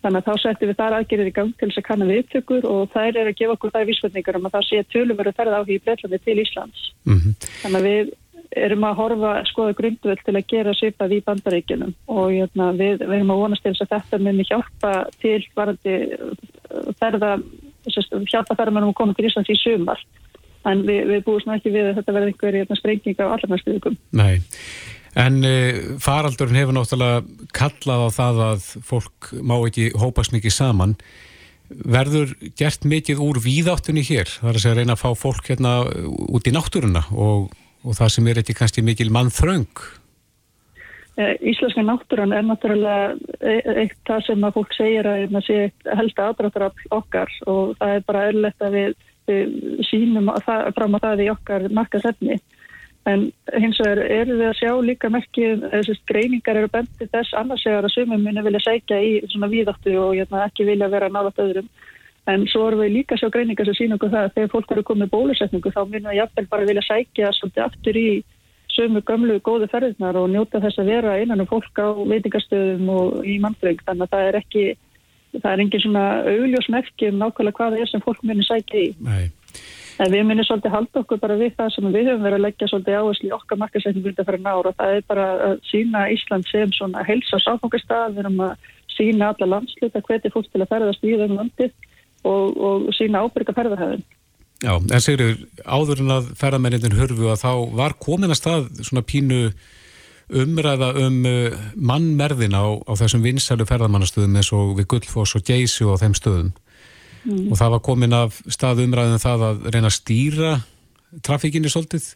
[0.03, 2.91] þannig að þá settum við þar aðgerðir í gang til þess að kanna viðtökur og
[2.91, 5.75] þær er að gefa okkur þær vísvöldningar um að það sé tölum verið ferða áhuga
[5.75, 7.33] í Breitlandi til Íslands mm -hmm.
[7.63, 8.13] þannig að við
[8.51, 13.05] erum að horfa skoða grundvöld til að gera svipað í bandaríkinum og jötna, hérna, við,
[13.05, 17.31] við erum að vonast til þess að þetta muni hjálpa til varandi uh, ferða,
[17.87, 20.03] hjálpa ferðamennum að koma til Íslands í sumar
[20.65, 23.97] en við, við búum ekki við að þetta verði einhverjum sprenging á allarnarstöðukum.
[24.17, 24.41] Nei,
[25.15, 27.21] En uh, faraldurinn hefur náttúrulega
[27.55, 30.97] kallað á það að fólk má ekki hópast mikið saman.
[31.69, 34.27] Verður gert mikið úr víðáttunni hér?
[34.27, 35.71] Það er að segja að reyna að fá fólk hérna
[36.27, 37.47] út í náttúruna og,
[37.85, 39.69] og það sem er ekki kannski mikil mann þröng.
[41.15, 45.59] Eh, íslenska náttúran er náttúrulega e- eitt það sem að fólk segir að það sé
[45.95, 48.95] helst aðdráttur af okkar og það er bara öllett að við,
[49.29, 49.53] við
[49.87, 52.39] sínum það, fram á það í okkar markasefni.
[53.05, 57.87] En hins vegar eru við að sjá líka merkið, þessist greiningar eru bendið þess annarsvegar
[57.87, 61.69] að sumum muni vilja sækja í svona víðáttu og jæna, ekki vilja vera nálat öðrum.
[62.31, 64.83] En svo eru við líka sjá greiningar sem sína okkur það að þegar fólk eru
[64.87, 68.07] komið bólusetningu þá munum við jafnvel bara vilja sækja svolítið aftur í
[68.73, 73.21] sumu gamlu góðu ferðinar og njóta þess að vera innan um fólk á veitingastöðum og
[73.29, 73.79] í mannfröng.
[73.85, 74.65] Þannig að það er ekki,
[75.37, 78.91] það er engin svona augljósmerki um nákvæmlega hvað það er sem fólk muni sækja í.
[79.05, 79.25] Nei.
[80.01, 82.67] En við minnum svolítið halda okkur bara við það sem við höfum verið að leggja
[82.67, 86.49] svolítið áherslu í okkar markasetningu undir fyrir nára og það er bara að sína Ísland
[86.49, 91.07] sem svona helsa sáfangastað, við erum að sína alla landsluta hveti fólk til að ferðast
[91.07, 91.71] í þeim landið
[92.25, 94.03] og, og sína ábyrga ferðarhæðin.
[94.63, 95.35] Já, en segir
[95.67, 99.39] áður en að ferðarmennin hörfu að þá var komin að stað svona pínu
[100.33, 105.85] umræða um uh, mannmerðin á, á þessum vinsælu ferðarmannastöðum eins og við Guldfoss og Geysi
[105.85, 106.53] og þeim stöðum
[107.27, 107.51] mm.
[107.51, 110.53] og það var komin af stað umræðin um það að reyna að stýra
[111.25, 112.07] trafíkinni svolítið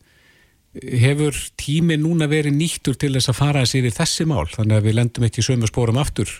[1.03, 4.87] hefur tími núna verið nýttur til þess að fara þessi yfir þessi mál þannig að
[4.87, 6.33] við lendum ekki í sömu spórum aftur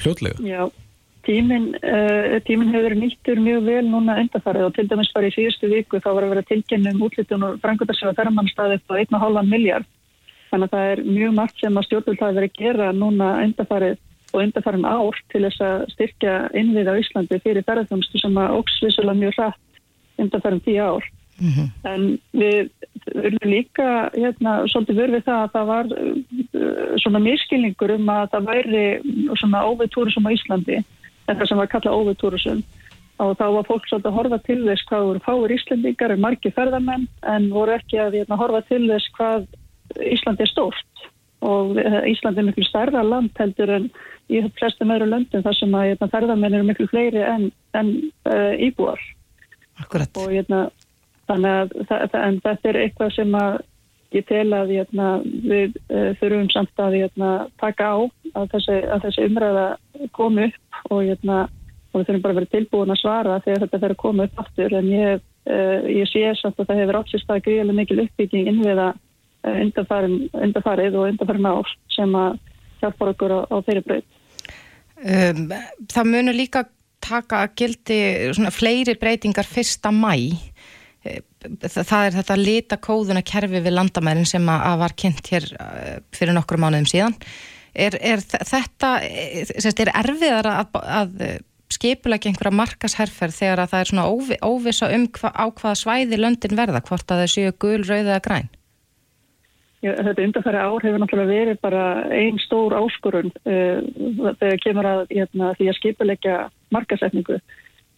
[0.00, 0.42] fljóðlega.
[0.46, 0.66] Já,
[1.26, 5.70] tímin, uh, tímin hefur nýttur mjög vel núna undarfarið og til dæmis farið í síðustu
[5.72, 9.88] viku þá var að vera tilkennum útlítun og frangutarsjóða ferramannstaði upp á 1,5 miljard
[10.50, 13.98] þannig að það er mjög margt sem að stjórnvöld hafi verið gera núna undarfarið
[14.32, 19.20] og undarfærum ár til þess að styrkja innvið á Íslandi fyrir ferðarþjónustu sem að óksvísulega
[19.20, 21.04] mjög hratt undarfærum tíu ár.
[21.38, 21.68] Mm -hmm.
[21.84, 22.70] En við
[23.14, 28.46] verðum líka hérna, svolítið verfið það að það var uh, svona miskilningur um að það
[28.50, 28.84] væri
[29.36, 30.78] svona óvitúrisum á Íslandi,
[31.26, 32.62] þetta sem var kallað óvitúrisum
[33.22, 36.52] og þá var fólk svolítið að horfa til þess hvað voru fáir Íslandingar en margi
[36.52, 39.46] ferðarmenn en voru ekki að hérna, horfa til þess hvað
[40.02, 41.04] Íslandi er stórt.
[41.46, 41.78] Og
[42.10, 43.86] Íslandi er miklu stærra land heldur en
[44.32, 47.92] í flestum öðru löndum þar sem að hérna, ferðarmenn eru miklu fleiri en, en
[48.28, 49.00] uh, íbúar.
[49.80, 50.10] Akkurat.
[50.20, 50.66] Og hérna,
[51.30, 53.58] þannig að það, en þetta er eitthvað sem að
[54.14, 57.30] ég tel að hérna, við uh, þurfum samt að hérna,
[57.62, 57.98] taka á
[58.36, 59.66] að þessi, að þessi umræða
[60.16, 61.38] komi upp og, hérna,
[61.92, 64.44] og við þurfum bara að vera tilbúin að svara þegar þetta fer að koma upp
[64.44, 68.52] aftur en ég, uh, ég sé samt að það hefur átsist að gríðilega mikil uppbygging
[68.52, 68.92] innviða
[69.46, 72.38] undarfarið og undarfarin ár sem að
[72.80, 74.08] hjálpar okkur á, á þeirri breyt.
[74.96, 75.52] Um,
[75.92, 76.64] það munur líka
[77.06, 77.98] taka að gildi
[78.54, 80.16] fleiri breytingar fyrsta mæ.
[81.66, 86.36] Það er þetta lita kóðuna kerfi við landamærin sem að var kynnt hér uh, fyrir
[86.36, 87.18] nokkru mánuðum síðan.
[87.76, 91.18] Er, er þetta, er erfiðar að, að
[91.72, 94.06] skipulegja einhverja markasherfer þegar að það er svona
[94.46, 98.22] óvisa um hva, á hvaða svæði löndin verða, hvort að það séu gul, rauð eða
[98.24, 98.48] græn?
[99.86, 101.82] Þetta undarfæri ár hefur náttúrulega verið bara
[102.14, 103.82] einn stór áskorun uh,
[104.40, 106.38] þegar kemur að hérna, því að skipulegja
[106.74, 107.38] markasetningu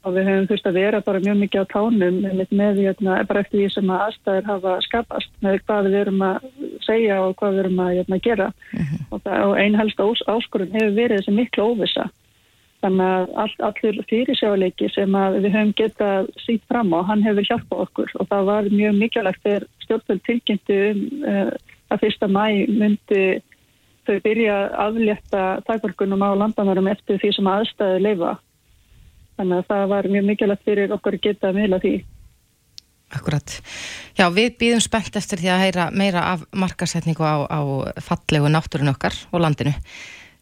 [0.07, 3.43] og við hefum þurft að vera bara mjög mikið á tánum með, með hérna, bara
[3.43, 6.47] eftir því sem að aðstæðir hafa skapast með hvað við erum að
[6.87, 8.87] segja og hvað við erum að hérna, gera uh mhm.
[8.87, 9.05] -huh.
[9.11, 12.09] og, og einn helst ás, áskorun hefur verið þessi miklu óvisa
[12.79, 17.83] þannig að all, allur fyrirsjáleiki sem við höfum getað sítt fram á, hann hefur hjálpað
[17.89, 21.51] okkur og það var mjög mikilvægt þegar stjórnvöld tilkynntu um uh,
[21.91, 23.23] að fyrsta mæ myndi
[24.09, 28.37] þau byrja að aflétta takvarkunum á landamærum eftir því sem aðstæði leifa.
[29.39, 31.93] Þannig að það var mjög mikilvægt fyrir okkur að geta að meila því.
[33.17, 33.55] Akkurat.
[34.19, 37.61] Já, við býðum spennt eftir því að heyra meira af markasetningu á, á
[38.05, 39.73] fallegu náttúrun okkar og landinu.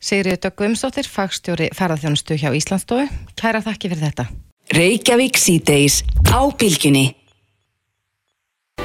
[0.03, 3.07] Sigriður Döggu Umstóttir, fagstjóri ferðarþjónustu hjá Íslandsstofu.
[3.39, 4.27] Kæra þakki fyrir þetta.
[4.75, 7.13] Reykjavík síðdeis á bylginni.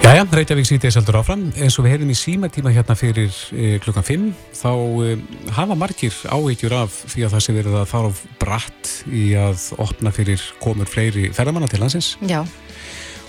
[0.02, 1.44] Jæja, Reykjavík sýtið seldur áfram.
[1.62, 4.24] Eins og við heyrðum í símatíma hérna fyrir e, klukkan 5
[4.58, 4.72] þá
[5.06, 5.12] e,
[5.54, 9.68] hafa margir áhegjur af því að það sé verið að fara á bratt í að
[9.86, 12.16] opna fyrir komur fleiri ferðamanna til landsins.
[12.26, 12.42] Já.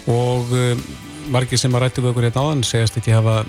[0.08, 0.64] Og e,
[1.35, 3.42] margir sem að rættu við okkur hérna áðan segast ekki hafa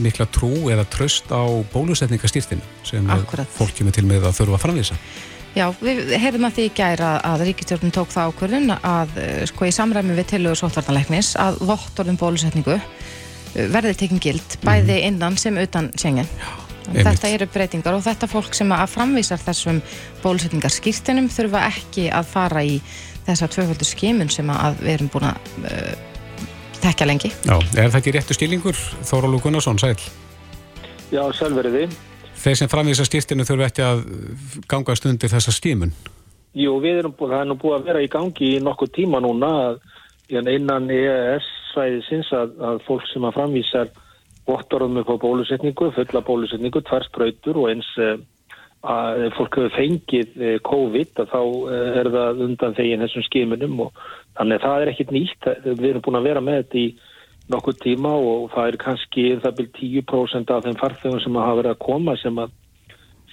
[0.00, 3.12] mikla trú eða tröst á bólusetningastýrtinu sem
[3.58, 4.98] fólk kemur til með að þurfa að framvísa.
[5.50, 9.72] Já, við hefðum að því gæra að Ríkistjórnum tók það ákvörðun að eh, sko í
[9.74, 15.06] samræmi við tilögur sótvartanleiknis að vottorðum bólusetningu eh, verði tekinn gild bæði mhm.
[15.08, 16.30] innan sem utan sengen.
[16.90, 19.80] Þetta eru breytingar og þetta fólk sem að framvísar þessum
[20.22, 22.78] bólusetningarskýrtinum þurfa ekki að fara í
[23.26, 25.92] þessa tvöföldu skimun sem að við erum búin að uh,
[26.80, 27.30] tekja lengi.
[27.46, 29.94] Já, er það ekki réttu skilningur Þóra Lúkunarsson, sæl?
[31.12, 31.86] Já, selveriði.
[32.40, 34.02] Þeir sem framvísa skýrtinu þurfu ekki að
[34.70, 35.92] ganga stundir þessa stímun?
[36.56, 39.20] Jú, við erum búið, það er nú búið að vera í gangi í nokkuð tíma
[39.22, 39.80] núna að
[40.50, 43.92] innan EES-svæðisins að, að fólk sem að framvísar
[44.48, 48.16] vottorðum upp á bólusetningu, fulla bólusetningu, tverspröytur og eins eh,
[48.80, 53.84] að fólk hefur fengið eh, COVID að þá eh, er það undan þegin þessum skimunum
[53.86, 54.02] og
[54.38, 55.50] þannig að það er ekkit nýtt.
[55.68, 56.86] Við erum búin að vera með þetta í
[57.50, 61.74] nokkuð tíma og það er kannski það byrjum 10% af þeim farþegum sem hafa verið
[61.74, 62.52] að koma sem að,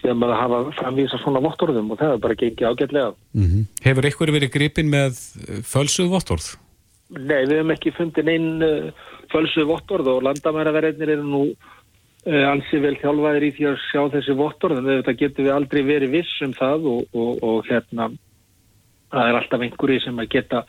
[0.02, 3.14] sem að hafa framvísa svona vottorðum og það er bara gengið ágætlega.
[3.34, 3.66] Mm -hmm.
[3.86, 5.22] Hefur ykkur verið gripin með
[5.64, 6.48] fölsuð vottorð?
[7.10, 8.92] Nei, við hefum ekki fundið einn uh,
[9.32, 14.36] fölsuð vottorð og landamæraverðinir eru nú uh, ansi vel þjálfaðir í því að sjá þessi
[14.36, 18.12] vottorð en þetta getur við aldrei verið viss um það og, og, og hérna
[19.12, 20.64] það er alltaf einhverju sem að geta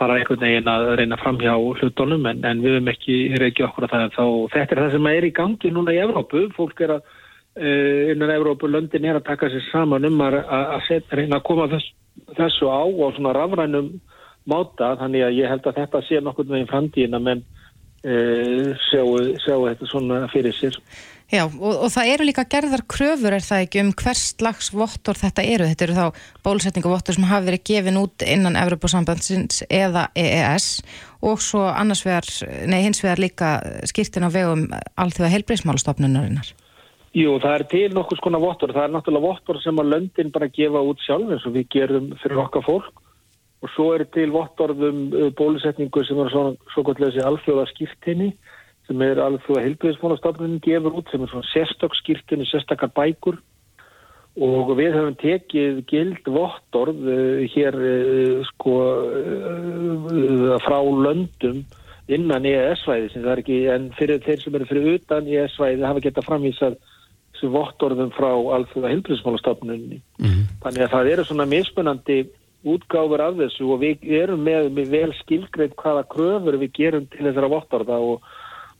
[0.00, 3.86] fara einhvern veginn að reyna fram hjá hlutunum en, en við hefum ekki reykja okkur
[3.86, 4.24] að það þá
[4.54, 8.34] þetta er það sem er í gangi núna í Evrópu, fólk er að uh, innan
[8.36, 11.92] Evrópu löndin er að taka sér saman um að, að set, reyna að koma þess,
[12.38, 13.92] þessu á á svona rafrænum
[14.48, 14.94] máta.
[15.00, 17.44] Þannig að ég held að þetta sé nokkur með í framtíðina menn
[18.02, 20.78] sjáu, sjáu þetta svona fyrir sér.
[21.32, 25.16] Já, og, og það eru líka gerðar kröfur er það ekki um hvers slags vottor
[25.16, 30.66] þetta eru, þetta eru þá bólusetningavottor sem hafi verið gefin út innan Evropasambandsins eða EES
[31.24, 32.28] og svo annars vegar,
[32.68, 33.52] nei hins vegar líka
[33.88, 34.66] skýrtin á vegum
[35.00, 36.52] alþjóða heilbreyðsmálastofnunarinnar.
[37.16, 40.52] Jú, það er til nokkur skona vottor, það er náttúrulega vottor sem að löndin bara
[40.52, 43.02] gefa út sjálf eins og við gerum fyrir okkar fólk
[43.62, 48.32] og svo er til vottorðum bólusetningu sem er svona svo gott lesi alþjóða skýrtinni
[48.88, 53.38] sem er að heilbíðismálastofnunin gefur út sem er svona sérstakskýrtinu, sérstakar bækur.
[54.42, 58.76] Og við höfum tekið gild vottorð uh, hér uh, sko
[59.12, 61.66] uh, frá löndum
[62.12, 66.04] innan EES-svæði sem það er ekki, en fyrir þeir sem eru fyrir utan EES-svæði hafa
[66.04, 66.78] geta framvísað
[67.38, 70.48] sem vottorðum frá alþjóða heilbíðismálastofnunin mm -hmm.
[70.64, 72.18] þannig að það eru svona mismunandi
[72.62, 77.26] útgáfur af þessu og við erum með, með vel skilgreint hvaða kröfur við gerum til
[77.26, 78.30] þessara vottorða og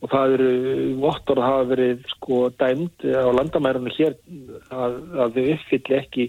[0.02, 0.52] og það eru
[0.98, 4.16] vottor að hafa verið sko dæmt á landamærunum hér
[4.74, 6.28] að, að þau uppfylli ekki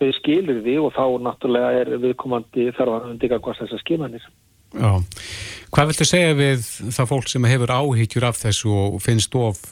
[0.00, 4.26] þau skilur við og þá náttúrulega er viðkomandi þarf að undika hvað þessar skimanir.
[4.74, 4.90] Já,
[5.72, 6.66] hvað viltu segja við
[6.98, 9.62] það fólk sem hefur áhyggjur af þessu og finnst of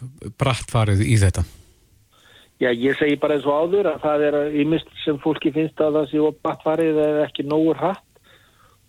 [0.40, 1.45] brattfarið í þetta?
[2.62, 5.96] Já, ég segi bara eins og áður að það er ímynd sem fólki finnst að
[5.96, 8.05] það sé of brattfarið eða ekki nógur hatt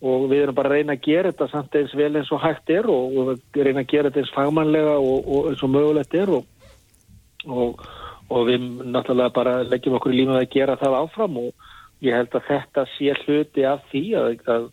[0.03, 2.69] og við erum bara að reyna að gera þetta samt eins vel eins og hægt
[2.75, 6.31] er og, og reyna að gera þetta eins fagmannlega og, og eins og mögulegt er
[6.35, 7.81] og,
[8.29, 11.71] og við náttúrulega bara leggjum okkur í líma að gera það áfram og
[12.05, 14.67] ég held að þetta sé hluti af því að, að,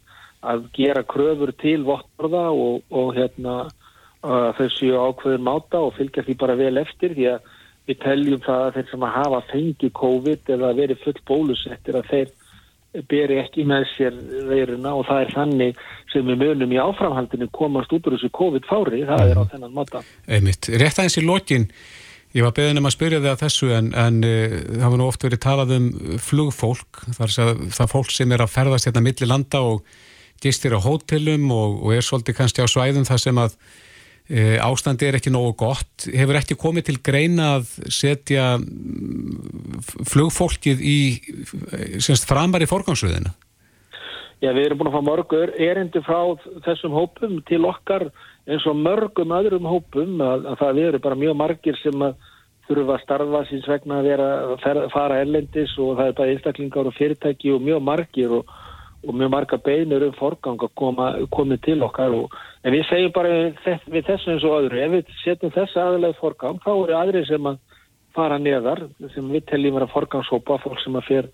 [0.52, 3.56] að gera kröfur til vottorða og hérna
[4.58, 7.48] þessu ákveður máta og fylgja því bara vel eftir því að
[7.90, 12.12] við teljum það að þeir sem að hafa fengið COVID eða verið full bólusettir að
[12.12, 12.36] þeir
[13.10, 14.16] beri ekki með sér
[14.48, 19.04] veiruna og það er þannig sem við mönum í áframhaldinu komast út úr þessu COVID-fári,
[19.06, 19.50] það er á mhm.
[19.52, 20.04] þennan máta.
[20.26, 21.68] Einmitt, rétt aðeins í lokin
[22.34, 25.06] ég var beðin um að spyrja þig að þessu en, en uh, það var nú
[25.10, 25.90] oft verið talað um
[26.22, 29.86] flugfólk, þar að það fólk sem er að ferðast hérna millir landa og
[30.42, 33.56] gistir á hótelum og, og er svolítið kannski á svæðum þar sem að
[34.62, 36.06] ástandi er ekki nógu gott.
[36.06, 40.98] Hefur ekki komið til greina að setja mm, flugfólkið í
[41.98, 43.34] semst framar í forgangsröðina?
[44.40, 46.20] Já, við erum búin að fá mörgur erindi frá
[46.64, 48.06] þessum hópum til okkar
[48.48, 52.06] eins og mörgum öðrum hópum að, að það eru bara mjög margir sem
[52.70, 56.88] þurfa að starfa síns vegna að vera að fara erlendis og það er bara einstaklingar
[56.88, 58.58] og fyrirtæki og mjög margir og
[59.06, 63.12] og mjög marga beinur um forgang að koma, komið til okkar og, en við segjum
[63.16, 66.96] bara við, við þessu eins og öðru ef við setjum þessu aðlega forgang þá eru
[66.98, 67.60] aðri sem að
[68.16, 71.30] fara neðar sem við teljum vera forgangshópa fólk sem að fer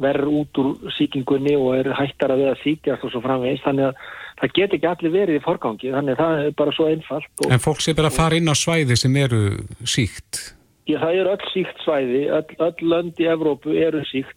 [0.00, 4.02] verður út úr síkingunni og er hættar að vera síkjast og svo framvegist þannig að
[4.40, 7.64] það get ekki allir verið í forgangi þannig að það er bara svo einfalt En
[7.64, 9.42] fólk sem er að fara inn á svæði sem eru
[9.88, 10.42] síkt?
[10.86, 14.36] Já það eru öll síkt svæði öll, öll lönd í Evrópu eru síkt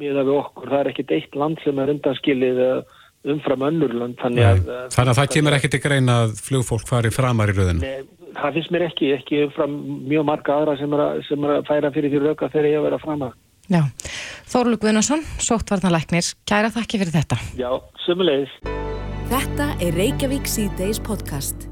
[0.00, 0.70] miða við okkur.
[0.70, 2.60] Það er ekkit eitt land sem er undanskilið
[3.24, 4.18] umfram önnurland.
[4.20, 4.60] Þannig að,
[4.94, 7.92] þannig að það kemur ekki til greina að flugfólk fari framar í rauðinu?
[8.34, 9.74] Það finnst mér ekki, ekki umfram
[10.10, 12.80] mjög marga aðra sem er að, sem er að færa fyrir því rauka þegar ég
[12.80, 13.36] að vera framar.
[13.72, 13.80] Já,
[14.52, 17.38] Þórlug Guðnarsson, sóttvarnalæknir, kæra þakki fyrir þetta.
[17.56, 17.70] Já,
[18.04, 18.58] sömulegis.
[19.30, 21.70] Þetta er Reykjavík C-Days podcast.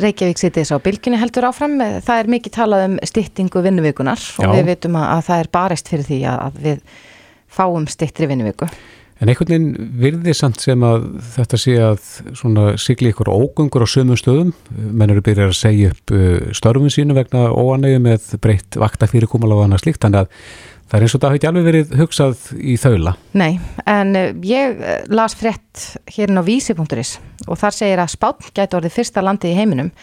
[0.00, 1.76] Reykjavík sittis á bylginni heldur áfram.
[1.78, 6.06] Það er mikið talað um styttingu vinnuvíkunar og við veitum að það er barist fyrir
[6.08, 6.78] því að við
[7.52, 8.68] fáum stittri vinnuvíku.
[9.22, 11.04] En einhvern veginn virði samt sem að
[11.36, 12.06] þetta sé að
[12.82, 17.14] sigli ykkur ógungur á sömum stöðum, menn eru byrjar að segja upp uh, störfum sínu
[17.14, 20.34] vegna óanægu með breytt vakta fyrir kúmala og annað slíkt, þannig að
[20.88, 23.14] það er eins og það hefði ekki alveg verið hugsað í þaula.
[23.38, 23.52] Nei,
[23.94, 25.86] en uh, ég uh, las frétt
[26.16, 27.14] hérna á vísi.is
[27.46, 29.94] og þar segir að Spán gæti orðið fyrsta landið í heiminum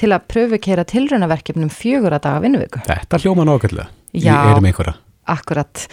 [0.00, 2.86] til að pröfu kera tilraunaverkefnum fjögur að daga vinnuviku.
[2.88, 4.96] Þetta hljóma nákvæmlega, í erum einhverja.
[5.30, 5.84] Akkurat,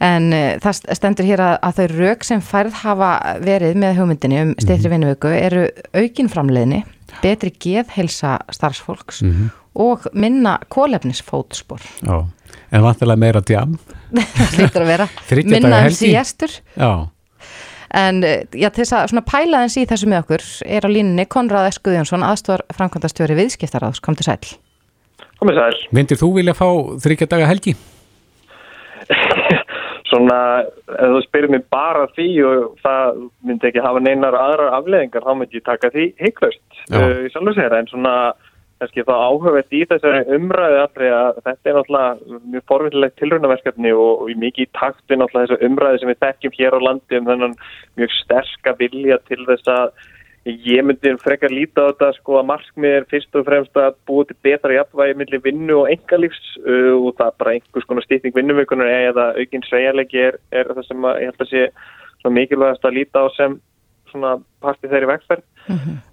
[0.00, 3.10] en uh, það stendur hér að, að þau rauk sem færð hafa
[3.44, 6.78] verið með hugmyndinni um steytri vinnuvöku eru aukinframleðni,
[7.22, 9.50] betri geðhelsa starfsfólks Mhm.
[9.78, 12.24] og minna kólefnisfótspor, Já,
[12.72, 13.76] en vantilega meira djam.
[14.54, 15.08] slítur að vera,
[15.52, 16.08] minna helgi.
[16.08, 16.56] síðastur.
[16.76, 17.08] Já,
[17.88, 20.88] En uh, já, til þess að svona pæla þess í þessu með okkur er á
[20.92, 21.78] línunni Konrad S.
[21.80, 24.50] Guðjónsson, aðstofar framkvæmdastjóri viðskiptaráðs, kom til sæl.
[25.40, 25.78] Komið sæl.
[25.96, 26.66] myndir þú vilja fá
[27.00, 27.72] þryggja daga helgi?
[30.08, 35.26] Svona, ef þú spyrir mig bara því og það myndi ekki hafa neinar aðrar afleðingar,
[35.26, 36.96] þá myndi ég taka því hygglust Já.
[36.96, 37.76] uh, í sjálf og sér.
[37.76, 38.14] En svona,
[38.78, 44.12] kannski þá áhugavert í þessari umræðu allri að þetta er náttúrulega mjög forvindilegt tilraunaverkefni og,
[44.22, 47.18] og í mikið í takt við náttúrulega þessu umræðu sem við þekkjum hér á landi
[47.18, 47.58] um þennan
[47.98, 49.92] mjög sterska vilja til þess að
[50.46, 54.26] ég myndi frekar líta á þetta sko að markmið er fyrst og fremst að búa
[54.28, 58.36] til betra jafnvægi millir vinnu og engalífs uh, og það er bara einhvers konar stýtning
[58.36, 61.66] vinnuvikunar eða aukinn sveigjarleiki er, er það sem að, ég held að sé
[62.28, 63.58] mikilvægast að líta á sem
[64.64, 65.44] partið þeirri vegferð.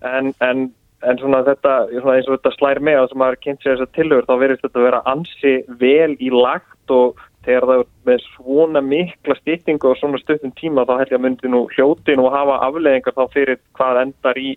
[0.05, 0.65] En, en,
[1.03, 3.85] en svona þetta svona eins og þetta slær með að sem maður kynnt sér þess
[3.85, 7.85] að tilhör þá verður þetta að vera ansi vel í lagt og þegar það er
[8.09, 12.17] með svona mikla stýttingu og svona stuttum tíma þá held ég að myndi nú hljóti
[12.17, 14.55] nú hafa afleðingar þá fyrir hvað endar í,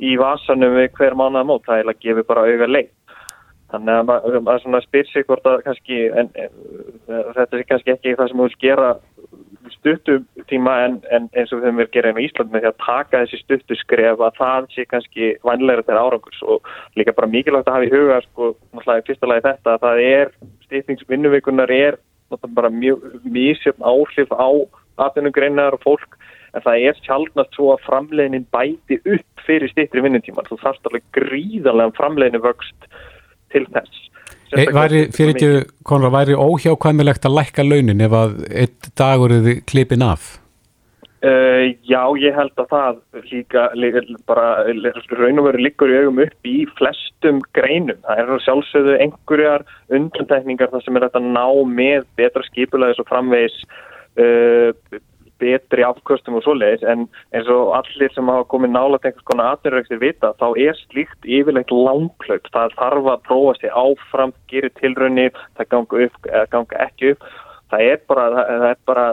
[0.00, 2.90] í vasanum við hver mánuða mót, það er að gefa bara auga leið.
[3.72, 6.56] Þannig að maður mað svona spyr sig hvort að kannski, en, en,
[7.08, 8.90] þetta er kannski ekki það sem við vil gera
[9.72, 12.64] stuttum tíma en, en eins og við höfum verið að gera einu í Ísland með
[12.64, 17.14] því að taka þessi stuttu skref að það sé kannski vænleira til árangurs og líka
[17.16, 18.50] bara mikilvægt að hafa í huga sko,
[19.06, 20.32] fyrsta lagi þetta að það er
[20.66, 21.98] stýtningsvinnuvikunar er
[22.56, 24.50] bara mjög mísjöfn áhrif á
[25.06, 26.18] atvinnugreinar og fólk
[26.52, 31.04] en það er sjálfnast svo að framleginin bæti upp fyrir stýttri vinnutíman þú þarfst alveg
[31.16, 32.88] gríðarlega framleginu vöxt
[33.52, 34.02] til þess
[34.52, 35.50] E, væri, fyrir ekki,
[35.88, 40.41] Konrad, væri óhjákvæmilegt að lækka launin ef að einn dagur er klipin af?
[41.22, 42.96] Uh, já, ég held að það
[43.30, 43.68] líka,
[44.26, 48.00] bara raun og veru liggur í augum upp í flestum greinum.
[48.02, 49.62] Það er sjálfsögðu einhverjar
[49.94, 53.54] undantekningar þar sem er þetta ná með betra skipulegis og framvegis
[54.18, 54.74] uh,
[55.42, 60.02] betri afkvöstum og svoleiðis en eins og allir sem hafa komið nálat einhvers konar atvinnurrekstir
[60.02, 62.50] vita þá er slíkt yfirleitt langklaup.
[62.50, 67.32] Það þarf að prófa sig áfram, gera tilraunir, það ganga upp ganga ekki upp
[67.72, 69.06] það er bara, það er bara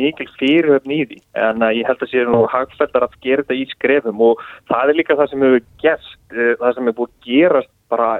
[0.00, 3.64] mikil fyrirhöfn í því en ég held að sé nú hagfættar að gera þetta í
[3.72, 8.10] skrefum og það er líka það sem hefur gerst, það sem hefur búið gerast bara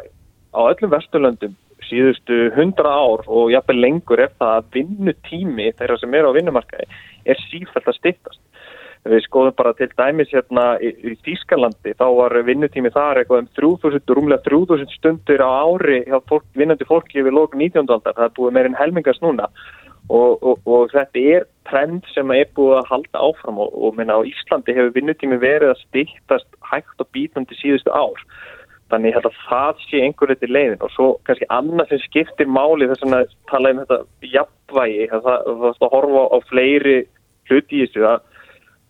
[0.54, 1.54] á öllum vesturlöndum
[1.88, 6.88] síðustu hundra ár og jafnveg lengur er það að vinnutími þeirra sem eru á vinnumarkaði
[7.24, 8.40] er sífælt að stittast.
[9.04, 14.14] Við skoðum bara til dæmis hérna í, Þýskalandi, þá var vinnutími þar eitthvað um 3000,
[14.16, 17.84] rúmlega 3000 stundur á ári hjá fólk, vinnandi fólki yfir lókun 19.
[17.84, 19.50] aldar, það er búið meirinn helmingast núna
[20.12, 24.18] og, og, og þetta er trend sem er búið að halda áfram og, og minna
[24.20, 28.20] á Íslandi hefur vinnutími verið að stittast hægt og bítandi síðustu ár.
[28.92, 33.06] Þannig að það sé einhverju til leiðin og svo kannski annað sem skiptir máli þess
[33.08, 34.00] að tala um þetta
[34.34, 36.98] jafnvægi, það, það, það horfa á fleiri
[37.48, 38.28] hluti í þessu að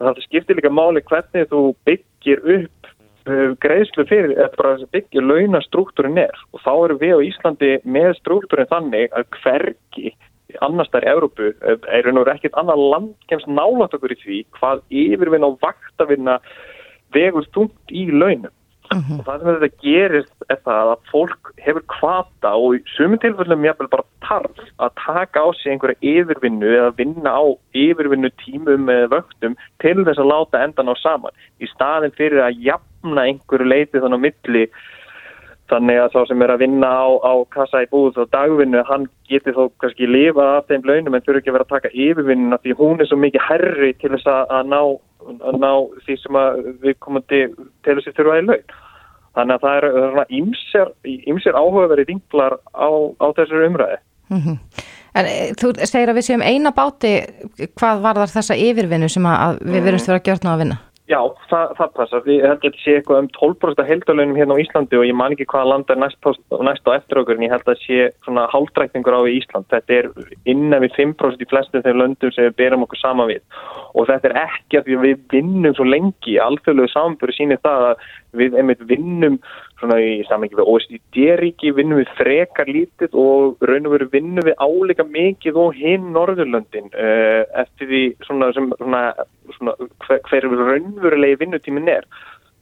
[0.03, 2.90] það skiptir líka máli hvernig þú byggir upp
[3.31, 8.70] uh, greiðslu fyrir, bara byggir launastruktúrin er og þá eru við á Íslandi með struktúrin
[8.74, 10.14] þannig að hvergi
[10.64, 14.85] annars þar í Európu er nú ekkert annað land kemst nálat okkur í því hvað
[15.05, 16.38] yfirvinna og vaktavinna
[17.14, 18.53] vegur þungt í launum.
[18.93, 23.64] Og það sem þetta gerist er það að fólk hefur kvata og í sumum tilfellum
[23.64, 29.11] jáfnvel bara tarf að taka á sig einhverja yfirvinnu eða vinna á yfirvinnu tímum eða
[29.17, 31.35] vöktum til þess að láta endan á saman.
[31.59, 34.67] Í staðin fyrir að jafna einhverju leiti þannig á milli
[35.72, 39.07] þannig að sá sem er að vinna á, á kassa í búð og dagvinnu hann
[39.31, 42.61] getur þó kannski lifað af þeim launum en þurfi ekki að vera að taka yfirvinnuna
[42.61, 44.80] því hún er svo mikið herri til þess að, að, ná,
[45.51, 45.70] að ná
[46.05, 46.41] því sem
[46.84, 47.45] við komandi
[47.86, 48.74] til þess að þurfa í laun.
[49.34, 50.91] Þannig að það eru svona ýmsir,
[51.32, 53.97] ýmsir áhugaverið vinklar á, á þessari umræði.
[54.30, 54.59] Mm -hmm.
[55.14, 57.12] En e, þú segir að við séum eina báti
[57.78, 60.78] hvað var þar þessa yfirvinnu sem að við verðumst vera að gjörna á að vinna?
[61.05, 61.18] Já,
[61.50, 62.28] það, það passar.
[62.32, 65.34] Ég held að þetta sé eitthvað um 12% heldalönum hérna á Íslandi og ég man
[65.34, 68.46] ekki hvaða land er næst, á eftir okkur en ég held að þetta sé svona
[68.55, 69.68] haldrækningur á í Ísland.
[69.68, 70.09] Þetta er
[70.48, 73.44] innan við 5% í flestum þegar löndum sem við berum okkur sama við
[73.92, 78.09] og þetta er ekki að við vinnum svo lengi, alþjóðlegu samanböru sínir það að
[78.40, 79.36] við einmitt vinnum
[79.81, 84.61] svona í samengi við OECD-ríki, vinnum við frekar lítið og raun og veru vinnum við
[84.62, 89.03] áleika mikið og hinn Norðurlöndin uh, eftir því svona, sem, svona,
[89.59, 92.09] svona hver, hver raunverulegi vinnutímin er.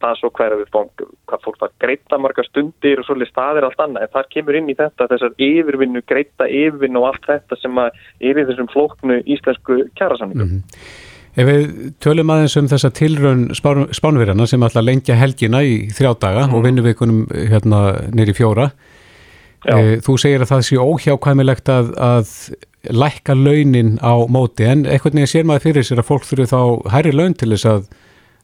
[0.03, 0.89] Það svo hver að við fóum
[1.31, 4.09] hvað fólk var greita marga stundir og svolítið staðir allt annað.
[4.09, 8.43] En það kemur inn í þetta þessar yfirvinnu, greita yfirvinnu og allt þetta sem er
[8.43, 10.59] í þessum flóknu íslensku kjærasamningum.
[10.59, 11.12] Mm -hmm.
[11.33, 11.69] Ef við
[12.03, 16.57] tölum aðeins um þessa tilraun spánverjana sem ætla að lengja helgina í þrjá daga mm.
[16.57, 17.81] og vinnuvikunum hérna
[18.13, 18.69] nýri fjóra.
[19.65, 22.35] E, þú segir að það sé óhjákvæmilegt að, að
[22.93, 26.61] lækka launin á móti en eitthvað nýja sér maður fyrir sér að fólk þurfu þá
[26.97, 27.85] hærri laun til þess að,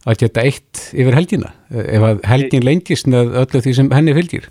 [0.07, 4.47] að geta eitt yfir helgina ef að helgin lengist með öllu því sem henni fylgir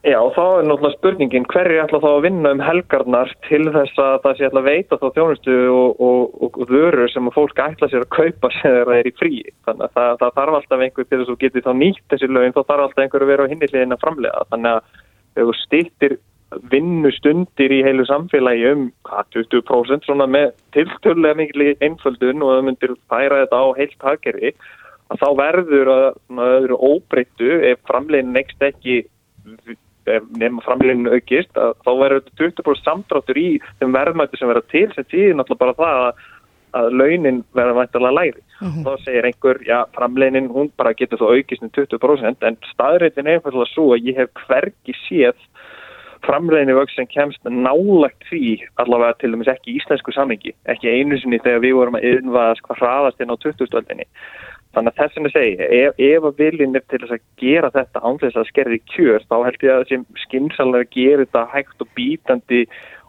[0.00, 4.14] Já, þá er náttúrulega spurningin hverju ætla þá að vinna um helgarnar til þess að
[4.24, 7.88] það sé ætla að veita þá þjónustu og, og, og, vörur sem að fólk ætla
[7.92, 9.42] sér að kaupa sem það er í frí.
[9.68, 12.56] Þannig að það, það þarf alltaf einhver til þess að geti þá nýtt þessi lögin,
[12.56, 14.48] þá þarf alltaf einhver að vera á hinniliðin að framlega.
[14.54, 15.04] Þannig að
[15.36, 16.16] þú stýttir
[16.72, 22.96] vinnustundir í heilu samfélagi um hvað, 20% svona með tiltölulega mikil einföldun og það myndir
[23.12, 24.56] færa þetta á heilt hagkerfi
[25.12, 26.08] að þá verður að,
[26.48, 29.02] að óbreyttu ef framlegin next ekki
[30.40, 33.48] nefnum framleginu aukist að þá verður þetta 20% samtráttur í
[33.80, 36.24] þeim verðmættu sem verður til sem tíðir náttúrulega bara það að,
[36.80, 38.44] að launin verður mættilega læri.
[38.60, 38.72] Uh mhm.
[38.72, 38.84] -huh.
[38.86, 43.38] Þá segir einhver, já, framleginin hún bara getur þó aukist um 20% en staðrættin er
[43.38, 45.38] einfallega svo að ég hef hverki séð
[46.26, 51.64] framleginu sem kemst nálagt því allavega til dæmis ekki íslensku samengi, ekki einu sinni þegar
[51.64, 54.06] við vorum að yfirvaðast hvað hraðast inn á 2000-öldinni.
[54.70, 58.02] Þannig að þess að segja, ef, ef að viljinn er til þess að gera þetta
[58.06, 62.60] ánþess að skerði kjör, þá held ég að skynnsalega að gera þetta hægt og bítandi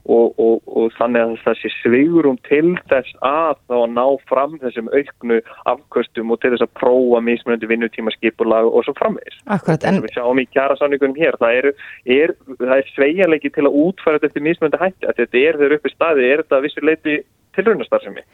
[0.09, 4.89] og, og, og þannig að sé sveigurum til þess að þá að ná fram þessum
[4.89, 5.37] auknu
[5.69, 9.37] afkvöstum og til þess að prófa mismunandi vinnutíma skipulag og svo framvegs.
[9.45, 9.85] Akkurat.
[9.85, 11.69] En við sjáum í kjara sanningunum hér, það er,
[12.17, 12.33] er,
[12.65, 16.27] er sveigalegi til að útfæra þetta eftir mismunandi hætti, að þetta er þegar uppi staði,
[16.31, 17.19] er þetta vissuleiti
[17.57, 18.25] tilrunastarfsemi.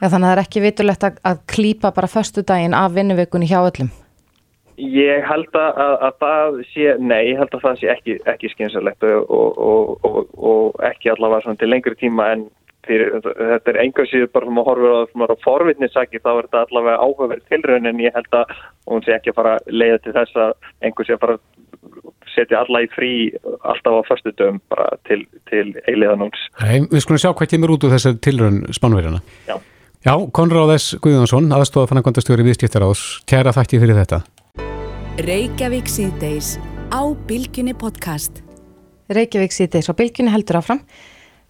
[0.00, 3.48] Já, þannig að það er ekki vitulegt að, að klýpa bara förstu daginn af vinnuvikunni
[3.50, 3.90] hjá öllum?
[4.80, 8.48] Ég held að, að, að það sé, nei, ég held að það sé ekki, ekki
[8.54, 12.46] skynsalegt og, og, og, og ekki allavega til lengri tíma en
[12.88, 16.62] fyrir, þetta er enga síður bara sem að horfa á, á forvitnissaki þá er þetta
[16.64, 18.54] allavega áhugaverð tilraun en ég held að
[18.88, 20.54] hún sé ekki að fara að leiða til þess að
[20.88, 21.38] einhver sé að fara
[22.30, 23.12] setja alla í frí
[23.44, 26.40] alltaf á förstu dögum bara til, til eiliðanóns.
[26.62, 29.20] Nei, við skulum sjá hvað kemur út úr þessar tilraun spannverjana.
[29.48, 29.58] Já.
[30.00, 30.94] Já, Konráð S.
[30.96, 34.22] Guðjónsson, aðstofa fannangvandastjóri viðskiptaráðs, kæra þakki fyrir þetta.
[35.26, 36.54] Reykjavík síðdeis
[36.88, 38.40] á Bilginni podcast.
[39.12, 40.80] Reykjavík síðdeis á Bilginni heldur áfram.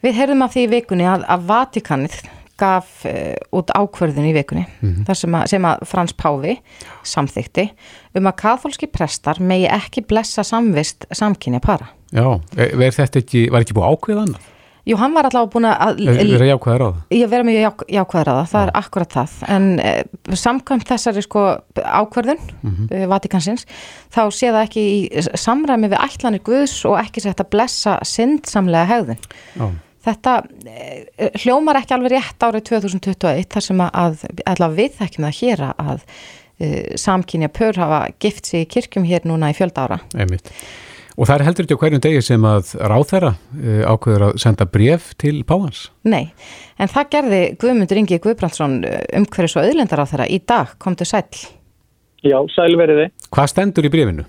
[0.03, 2.19] Við heyrðum af því í vikunni að, að Vatikanið
[2.59, 5.07] gaf uh, út ákverðin í vikunni mm -hmm.
[5.07, 6.59] þar sem að, sem að Frans Páfi
[7.07, 7.71] samþykti
[8.19, 11.95] um að katholski prestar megi ekki blessa samvist samkynja para.
[12.11, 12.27] Já,
[12.59, 14.50] er þetta ekki, var ekki búið ákveð annað?
[14.89, 16.01] Jú, hann var allavega búin að...
[16.09, 17.03] Verða jákvæðar á það?
[17.17, 18.69] Ég verða mjög já, jákvæðar á það, það ja.
[18.69, 19.35] er akkurat það.
[19.57, 20.01] En eh,
[20.41, 21.45] samkvæmt þessari sko
[21.77, 22.89] ákverðun, mm -hmm.
[22.97, 23.67] Eh, Vatikansins,
[24.09, 28.89] þá sé það ekki í samræmi við ætlanir Guðs og ekki sett að blessa syndsamlega
[28.95, 29.31] hegðun.
[29.61, 29.69] Já.
[30.01, 35.41] Þetta eh, hljómar ekki alveg rétt árið 2021 þar sem að allavega við þekkjum það
[35.41, 36.07] hér að
[36.61, 40.01] eh, samkynja pör hafa gift sig í kirkjum hér núna í fjölda ára.
[40.17, 40.49] Einmitt.
[41.21, 44.65] Og það er heldur ekki á hverjum degi sem að ráþæra uh, ákveður að senda
[44.73, 45.83] bref til Páhans?
[46.09, 46.31] Nei,
[46.81, 50.97] en það gerði Guðmundur Ingi Guðbrandsson eh, umhverjus og auðlendar á þeirra í dag, kom
[50.97, 51.27] til sæl.
[52.25, 53.11] Já, sælveriði.
[53.37, 54.25] Hvað stendur í brefinu?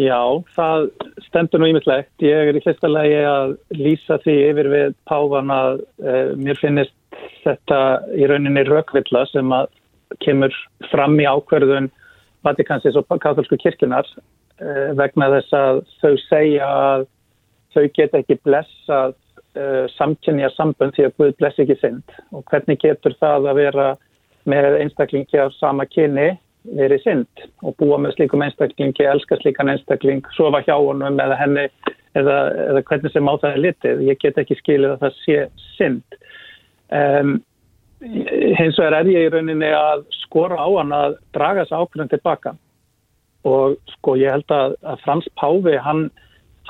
[0.00, 0.20] Já,
[0.56, 0.88] það
[1.26, 2.08] stendur nú ímislegt.
[2.24, 6.96] Ég er í hlista lagi að lýsa því yfir við Páhan að uh, mér finnist
[7.44, 7.82] þetta
[8.16, 9.68] í rauninni rökvilla sem að
[10.24, 10.56] kemur
[10.88, 11.92] fram í ákverðun
[12.44, 14.33] Vatikansins og katholsku kirkunar Eh,
[14.98, 17.06] vegna þess að þau segja að
[17.74, 19.14] þau get ekki blessað
[19.58, 23.88] uh, samkynja sambund því að Guð bless ekki synd og hvernig getur það að vera
[24.50, 26.34] með einstaklingi af sama kynni
[26.64, 31.64] verið synd og búa með slíkum einstaklingi, elska slíkan einstakling, sofa hjá honum eða henni
[32.16, 32.38] eða,
[32.70, 34.04] eða hvernig sem á það er litið.
[34.08, 35.38] Ég get ekki skilið að það sé
[35.74, 36.18] synd.
[36.94, 37.34] Um,
[38.00, 42.54] hins vegar er ég í rauninni að skora á hann að draga þessu ákveðin tilbaka
[43.48, 46.08] og sko ég held að, að Frans Páfi hann,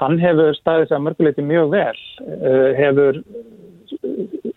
[0.00, 3.22] hann hefur staðið þess að mörguleiti mjög vel uh, hefur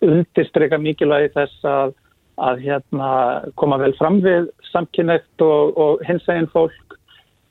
[0.01, 1.95] undirstreika mikilvægi þess að
[2.38, 3.11] að hérna,
[3.57, 6.84] koma vel fram við samkynnegt og, og hins eginn fólk.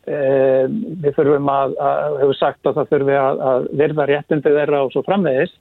[0.06, 0.66] Eh,
[1.02, 5.02] við þurfum að, að hefur sagt að það þurfum að, verða réttindi þeirra og svo
[5.06, 5.56] framvegis.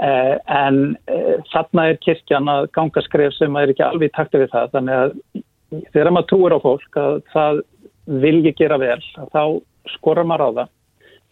[0.00, 0.82] Eh, en
[1.12, 4.74] eh, þarna er kirkjan að ganga skref sem er ekki alveg takti við það.
[4.76, 5.16] Þannig að
[5.94, 7.62] þegar maður trúir á fólk að það
[8.06, 9.00] vilji gera vel,
[9.32, 9.42] þá
[9.96, 10.76] skorra maður á það.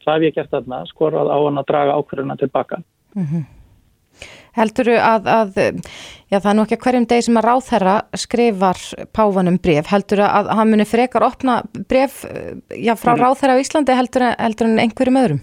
[0.05, 2.83] Það hef ég gert þarna, skorrað á hann að draga ákverðuna tilbaka.
[3.16, 3.47] Mm -hmm.
[4.59, 5.59] Heldur þú að, að,
[6.33, 8.81] já það er nú ekki hverjum deg sem að ráðherra skrifar
[9.14, 12.25] páfanum bref, heldur þú að hann muni frekar opna bref
[12.75, 13.21] já, frá mm.
[13.23, 15.41] ráðherra á Íslandi heldur, heldur en einhverjum öðrum?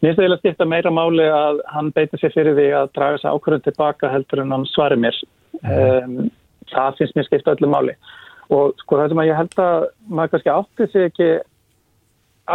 [0.00, 3.20] Mér finnst það eiginlega skipta meira máli að hann beiti sér fyrir því að draga
[3.20, 5.20] sér ákvörðun tilbaka heldur en hann svari mér.
[5.62, 5.70] Mm.
[5.74, 6.30] Um,
[6.72, 7.94] það finnst mér skipta öllu máli.
[8.52, 11.28] Og sko það sem að ég held að maður kannski átti sig ekki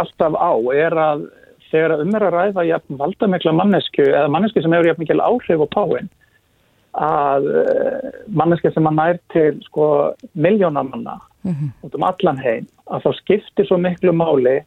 [0.00, 1.26] alltaf á er að
[1.70, 5.64] þegar um er að ræða jafn valdamikla mannesku eða mannesku sem hefur jafn mikil áhrif
[5.64, 6.10] og páinn
[6.98, 9.86] að eh, manneski sem að nær til sko
[10.34, 11.70] miljónamanna mm -hmm.
[11.86, 14.60] út um allan heim að þá skiptir svo miklu máli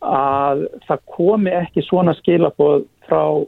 [0.00, 3.44] að það komi ekki svona skilaboð frá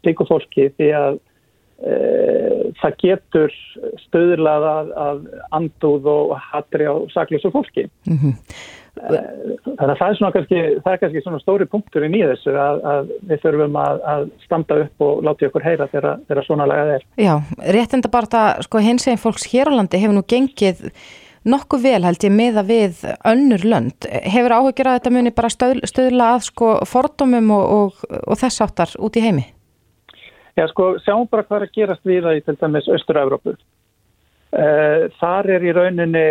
[0.00, 1.20] stíku fólki því að
[1.82, 3.56] það getur
[4.04, 5.24] stöðurlað að, að
[5.58, 7.88] andúð og hatri á sakljósu fólki.
[8.06, 8.36] Mm -hmm.
[8.92, 12.82] Þannig að það er svona kannski, það er kannski svona stóri punkturinn í þessu að,
[12.92, 17.06] að við þurfum að, að standa upp og láta ykkur heyra þegar, svona lagað er.
[17.16, 17.34] Já,
[17.72, 20.84] réttinda bara það, sko hins eginn fólks hér á landi hefur nú gengið
[21.48, 24.10] nokkuð vel held ég meða við önnur lönd.
[24.36, 28.66] Hefur áhugjur að þetta muni bara stöð, stöðla að sko fordómum og, og, og þess
[28.66, 29.48] áttar út í heimi?
[30.58, 33.54] Já, sko sjáum bara hvað er að gerast við það í til dæmis Östur-Európu.
[34.52, 36.24] Uh, þar er í rauninni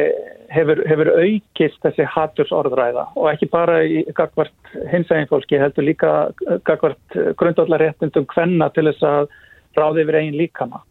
[0.54, 6.12] hefur, hefur aukist þessi hattursorðræða og ekki bara í gagvart hinsægin fólki heldur líka
[6.70, 9.34] gagvart grundallaréttundum hvenna til þess að
[9.80, 10.84] ráði yfir einn líkama.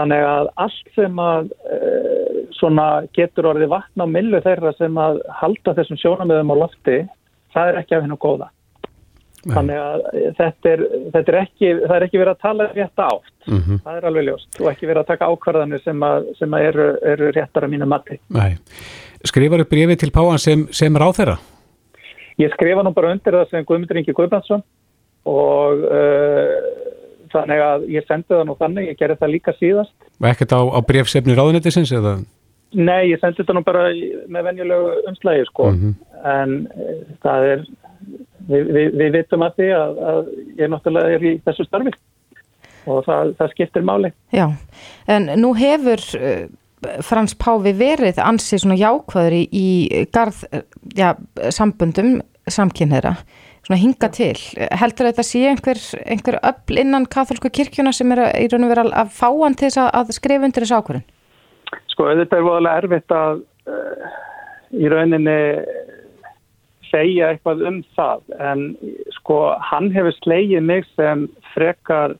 [0.00, 5.76] Þannig að allt sem að uh, getur orðið vatna á millu þeirra sem að halda
[5.76, 6.98] þessum sjónamöðum á lofti,
[7.52, 8.48] það er ekki af hennu góða.
[9.44, 9.54] Nei.
[9.54, 10.04] Þannig að
[10.38, 10.82] þetta er,
[11.14, 13.80] þetta er ekki, það er ekki verið að tala rétt átt, mm -hmm.
[13.84, 16.86] það er alveg ljóst og ekki verið að taka ákvarðanir sem, að, sem að eru,
[17.12, 18.20] eru réttar að mínu mati.
[18.32, 18.56] Nei.
[19.24, 21.36] Skrifar upp brefi til Páan sem, sem ráð þeirra?
[22.40, 24.64] Ég skrifa nú bara undir það sem Guðmundur Ingi Guðbrandsson
[25.30, 26.56] og uh,
[27.34, 29.94] þannig að ég sendi það nú þannig, ég gerði það líka síðast.
[30.20, 32.18] Og ekkert á, á brefsefni ráðunættisins eða?
[32.74, 33.86] Nei, ég sendi það nú bara
[34.28, 35.94] með venjulegu umslægi sko, mm -hmm.
[36.34, 37.66] en uh, það er
[38.48, 41.94] við, við, við vitum að því að, að ég náttúrulega er í þessu starfi
[42.90, 44.10] og það, það skiptir máli.
[44.34, 44.44] Já,
[45.10, 46.44] en nú hefur uh,
[47.04, 50.42] Frans Páfi verið ansið svona jákvæður í, í garð,
[50.96, 51.14] já,
[51.54, 52.18] sambundum
[52.50, 53.14] samkynneira,
[53.64, 54.36] svona hinga til.
[54.76, 58.84] Heldur þetta sé einhver, einhver öll innan katholsku kirkjuna sem er í raun og vera
[59.04, 61.08] að fá hann til þess að skrifa undir þessu ákvörðun?
[61.94, 63.40] Sko, þetta er voðalega erfitt að
[63.70, 64.12] uh,
[64.74, 65.38] í rauninni
[66.94, 68.66] segja eitthvað um það en
[69.18, 69.38] sko
[69.70, 72.16] hann hefur slegið mig sem frekar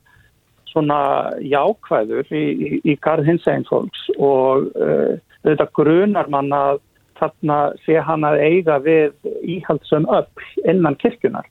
[0.73, 5.15] svona jákvæður í, í, í garð hins einn fólks og uh,
[5.47, 6.83] þetta grunar mann að
[7.21, 9.15] þarna sé hann að eiga við
[9.47, 11.47] íhaldsum upp innan kirkunar.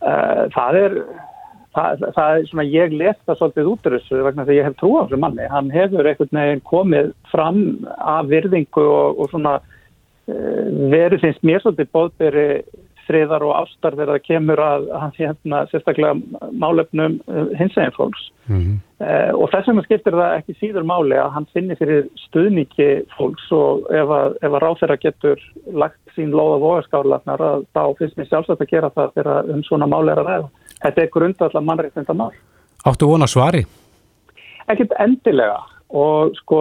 [0.00, 0.96] Uh, það er
[1.76, 4.94] það, það er svona ég leta svolítið út af þessu vegna þegar ég hef trú
[4.96, 5.50] á þessu manni.
[5.52, 7.62] Hann hefur einhvern veginn komið fram
[8.00, 9.68] af virðingu og, og svona Eh,
[10.26, 12.46] verið finnst mér svolítið bóðberi
[13.06, 18.22] friðar og ástar þegar það kemur að hann hérna sérstaklega málefnum eh, hins eginn fólks
[18.46, 18.76] mm -hmm.
[19.02, 23.50] uh, og þess vegna skiptir það ekki síður máli að hann finni fyrir stuðniki fólks
[23.52, 27.44] og ef að, ef að ráþeira getur lagt sín loða vogaskárlafnar
[27.74, 30.48] þá finnst mér sjálfsagt að gera það þegar um svona máli er að ræða.
[30.82, 32.32] Þetta er grundallar mannreitnda mál.
[32.84, 33.64] Áttu vona svari?
[34.68, 35.58] Ekkert endilega
[35.92, 36.58] og sko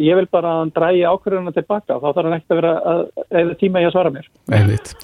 [0.00, 2.72] ég vil bara að hann drægi ákverðuna tilbaka og þá þarf hann ekkert að vera
[2.92, 3.02] að
[3.42, 4.30] eða tíma ég að svara mér.
[4.56, 4.94] Einmitt.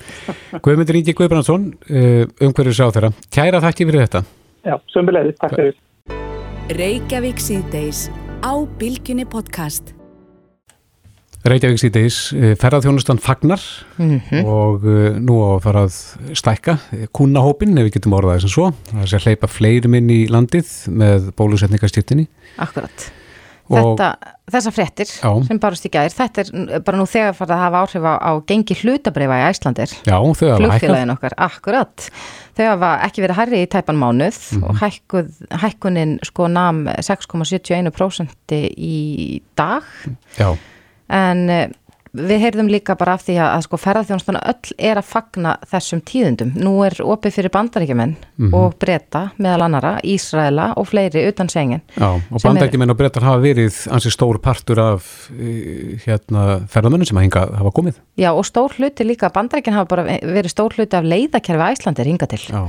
[0.65, 4.23] Guðmundur Ingi Guðbrandsson eh, umhverjus á þeirra, kæra þakki fyrir þetta.
[4.67, 5.77] Já, sömbilegði, takk fyrir.
[6.77, 8.07] Reykjavík síðdeis
[8.41, 9.93] á Bilginni podcast.
[11.47, 13.61] Reykjavík síðdeis eh, ferðarþjónustan fagnar
[14.01, 14.49] mm -hmm.
[14.49, 16.01] og uh, nú á að fara að
[16.33, 16.79] stækka
[17.13, 18.73] kúnahópin ef við getum orðað þess að svo.
[18.89, 23.13] Það sé að hleypa fleirum inn í landið með bólusetningarstyrtinni Akkurat
[23.67, 24.09] Þetta,
[24.55, 28.05] þessa frettir sem barust í gæðir, þetta er bara nú þegar farið að hafa áhrif
[28.07, 29.95] á, á gengi hlutabriða í Æslandir.
[30.71, 31.15] Hækkað.
[31.17, 32.07] okkar, akkurat.
[32.57, 34.69] Þau hafa ekki verið herri í tæpan mánuð mm -hmm.
[34.69, 35.33] og hækkuð,
[35.65, 39.83] hækkunin sko nam 6,71% í dag.
[40.39, 40.55] Já.
[41.11, 41.69] En eh,
[42.17, 46.01] við heyrðum líka bara af því að, að sko ferðarþjónustana öll er að fagna þessum
[46.09, 46.51] tíðundum.
[46.57, 48.55] Nú er opið fyrir bandaríkjumenn Mhm.
[48.55, 51.81] og breyta meðal annara, Ísraela og fleiri utan sengin.
[51.97, 57.07] Já, og Sem bandækjumenn og brettar hafa verið ansi stór partur af eh, hérna ferðamönnum
[57.07, 57.95] sem að hinga hafa komið.
[58.19, 62.27] Já, og stór hluti líka, bandaríkinn hafa bara verið stór hluti af leiðakerfi Æslandir hinga
[62.27, 62.39] til.
[62.51, 62.67] Já.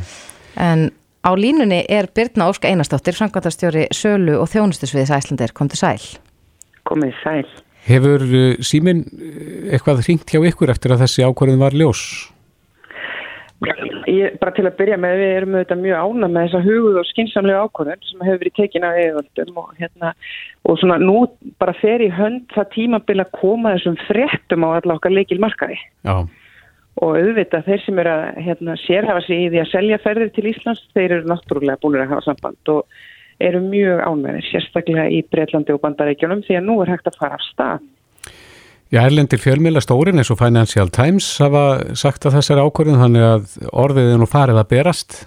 [0.57, 0.91] En
[1.27, 5.99] á línunni er Birna Ósk Einarsdóttir, framkvæmtastjóri Sölu og þjónustusviðis Æslandir, kom til sæl.
[6.87, 7.43] Komið sæl.
[7.87, 12.03] Hefur uh, síminn uh, eitthvað hringt hjá ykkur eftir að þessi ákvörðin var ljós?
[14.07, 17.07] Ég, bara til að byrja með, við erum auðvitað mjög ána með þessa huguð og
[17.09, 20.11] skinsamlega ákvörðun sem hefur verið tekin af eðvöldum og hérna,
[20.63, 21.15] og svona nú
[21.59, 25.79] bara fer í hönd það tímabil að koma þessum fréttum á alla okkar leikil markaði.
[26.05, 26.15] Já.
[27.01, 30.47] Og auðvitað þeir sem eru að hérna, sérhafa sig í því að selja ferðir til
[30.53, 33.01] Íslands, þeir eru náttúrulega búin að hafa samband og
[33.43, 37.37] eru mjög ánæðir, sérstaklega í Breitlandi og Bandarækjunum því að nú er hægt að fara
[37.37, 37.85] af stað.
[38.87, 41.63] Já, erlendir fjölmjöla stórin eins og Financial Times hafa
[41.99, 45.17] sagt að þessari ákvörðin þannig að orðið er nú farið að berast.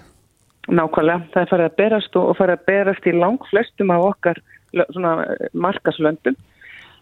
[0.71, 4.41] Nákvæmlega, það er farið að berast og, farið að berast í lang flestum af okkar
[4.41, 6.39] eh, markaslöndum.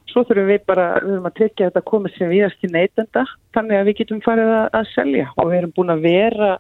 [0.10, 3.24] Svo þurfum við bara, við erum að tryggja að þetta komið sem viðast til neytenda,
[3.56, 6.52] þannig að við getum farið að, að selja og við erum búin að vera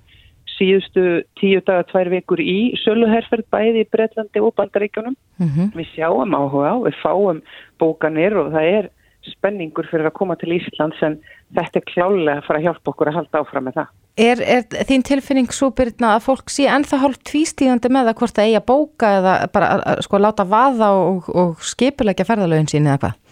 [0.60, 1.06] síðustu
[1.40, 5.18] tíu daga, tvær vikur í söluherferð bæði í Bretlandi og Bandaríkjunum.
[5.40, 7.44] Mm Við sjáum áhuga við fáum
[7.80, 8.90] bókanir og það er
[9.28, 11.18] spenningur fyrir að koma til Íslands en
[11.56, 13.90] þetta er klálega að fara að hjálpa okkur að halda áfram með það.
[14.20, 18.36] Er, er þín tilfinning svo byrna að fólk sé ennþá hálf tvístíðandi með að hvort
[18.36, 22.72] það eigi að bóka eða bara að, að, sko láta vaða og, og skipulegja ferðalögin
[22.72, 23.29] sín eða hvað?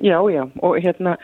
[0.00, 1.16] Já, já, og hérna,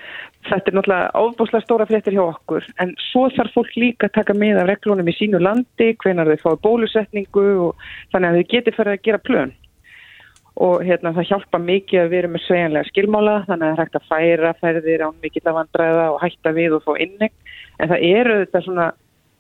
[0.45, 4.35] þetta er náttúrulega ábúslega stóra fréttir hjá okkur, en svo þarf fólk líka að taka
[4.37, 8.75] með af reglunum í sínu landi, hvenar þau fái bólusetningu og þannig að þau geti
[8.77, 9.55] fyrir að gera plön.
[10.59, 13.99] Og hérna, það hjálpa mikið að erum með svejanlega skilmála, þannig að það er hægt
[13.99, 17.35] að færa ferðir án mikill af vandræða og hætta við og fá innegn,
[17.79, 18.87] en það eru þetta svona,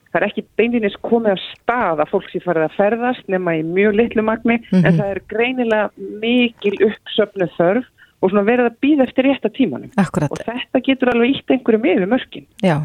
[0.09, 3.63] það er ekki beinlinis komið af stað að fólk sé farið að ferðast nema í
[3.67, 4.85] mjög litlu magni, Mhm.
[4.87, 5.91] en það er greinilega
[6.23, 7.85] mikil uppsöfnu þörf
[8.19, 9.93] og svona verið að býða eftir rétta tímanum.
[10.01, 10.33] Akkurat.
[10.35, 12.47] Og þetta getur alveg ítt einhverju með við mörkin.
[12.65, 12.77] Já.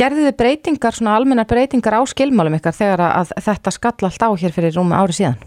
[0.00, 4.26] Gerðu þið breytingar, svona almennar breytingar á skilmálum ykkar þegar að, að þetta skall allt
[4.26, 5.40] á hér fyrir rúmi ári síðan?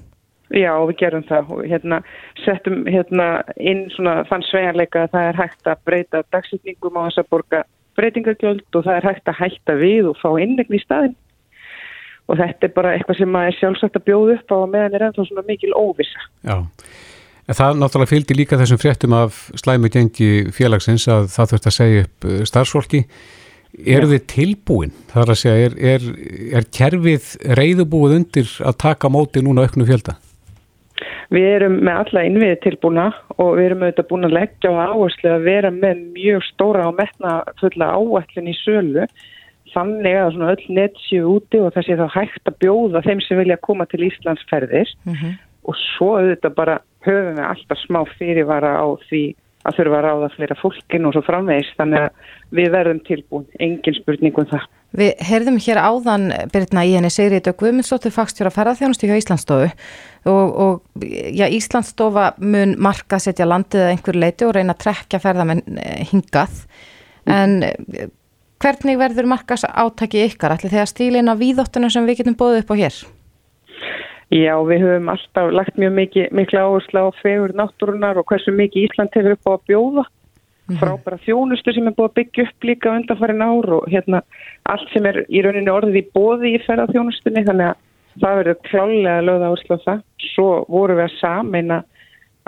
[0.53, 1.99] Já, við gerum það og hérna
[2.43, 3.27] settum hérna
[3.57, 7.61] inn svona þann svejanleika að það er hægt að breyta dagsetningum á þess að borga
[7.97, 11.15] breytingagjöld og það er hægt að hætta við og fá innegn í staðin.
[12.29, 15.07] Og þetta er bara eitthvað sem er sjálfsagt að bjóða upp á og meðan er
[15.09, 16.23] ennþá svona mikil óvissa.
[16.45, 16.57] Já.
[17.45, 21.75] En það náttúrulega fylgdi líka þessum fréttum af slæmu gengi félagsins að það þurft að
[21.75, 23.01] segja upp uh, starfsfólki.
[23.85, 24.93] Eru þið tilbúin?
[25.11, 26.07] Það er að segja, er, er,
[26.57, 27.27] er kerfið
[27.59, 30.15] reyðubúið undir að taka móti núna auknu fjölda?
[31.33, 35.31] Við erum með alla innviði tilbúna og við erum auðvitað búin að leggja á áherslu
[35.33, 39.07] að vera með mjög stóra og metna fulla áætlun í sölu
[39.75, 43.23] þannig að svona öll net séu úti og það sé þá hægt að bjóða þeim
[43.25, 44.93] sem vilja koma til Íslands ferðir
[45.65, 49.25] og svo auðvitað bara höfum við alltaf smá fyrirvara á því
[49.65, 51.71] að þurfa að ráða fleira fólkin og svo framvegis.
[51.79, 54.67] Þannig að við verðum tilbúin, engin spurning um það.
[54.95, 59.71] Við heyrðum hér áðan, Birna, í henni Sigriði Guðmundsdóttir fagstjóra ferðarþjónustu hjá Íslandsstofu.
[60.31, 65.21] Og, og já, Íslandsstofa mun marka setja landið að einhver leiti og reyna að trekja
[65.23, 66.61] ferðamenn eh, hingað.
[67.25, 68.07] En eh,
[68.63, 72.81] hvernig verður markas átaki ykkar allir þegar stílina víðóttuna sem við getum bóðið upp á
[72.85, 73.03] hér?
[74.33, 78.87] Já, við höfum alltaf lagt mjög mikið, mikla áherslu á fegur náttúrunar og hversu mikið
[78.87, 80.05] Ísland hefur upp á að bjóða.
[80.81, 84.23] Frábæra þjónustu sem er búið að byggja upp líka undanfærin ár og hérna
[84.65, 89.25] allt sem er í rauninni orðið í bóði í ferðarþjónustunni þannig að það verður klálega
[89.27, 89.99] lögða áherslu á það.
[90.33, 91.79] Svo vorum við að sameina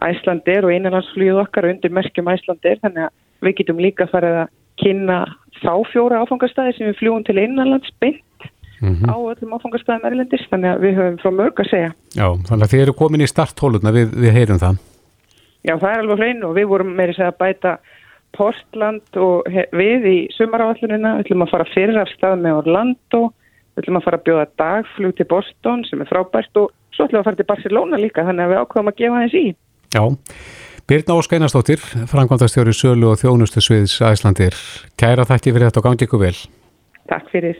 [0.07, 5.19] Æslandir og innanlandsflýð okkar undir merkjum Æslandir þannig að við getum líka farið að kynna
[5.61, 8.49] þá fjóra áfangastæði sem við fljúum til innanlands beint
[8.81, 9.09] Mhm.
[9.09, 11.91] á öllum áfangastæðum erlendis þannig að við höfum frá mörg að segja.
[12.13, 14.81] Já, þannig að þið eru komin í starthóluna, við, við heyrum það.
[15.65, 17.77] Já, það er alveg hrein og við vorum meiri segja að bæta
[18.37, 23.23] Portland og við í sumaráallunina, við ætlum að fara fyrir af stað með Orlando,
[23.73, 27.17] við ætlum að fara að bjóða dagflug til Boston sem er frábært og svo ætlum
[27.17, 29.45] við að fara til Barcelona líka þannig að við ákvæðum að gefa þess í.
[29.95, 30.03] Já,
[30.87, 34.55] Birna Ósk Einarsdóttir, framkvæmdastjóri Sölu og þjónustu sviðs Æslandir.
[34.95, 36.35] Kæra þætti fyrir þetta og gangi ykkur vel.
[37.11, 37.59] Takk fyrir.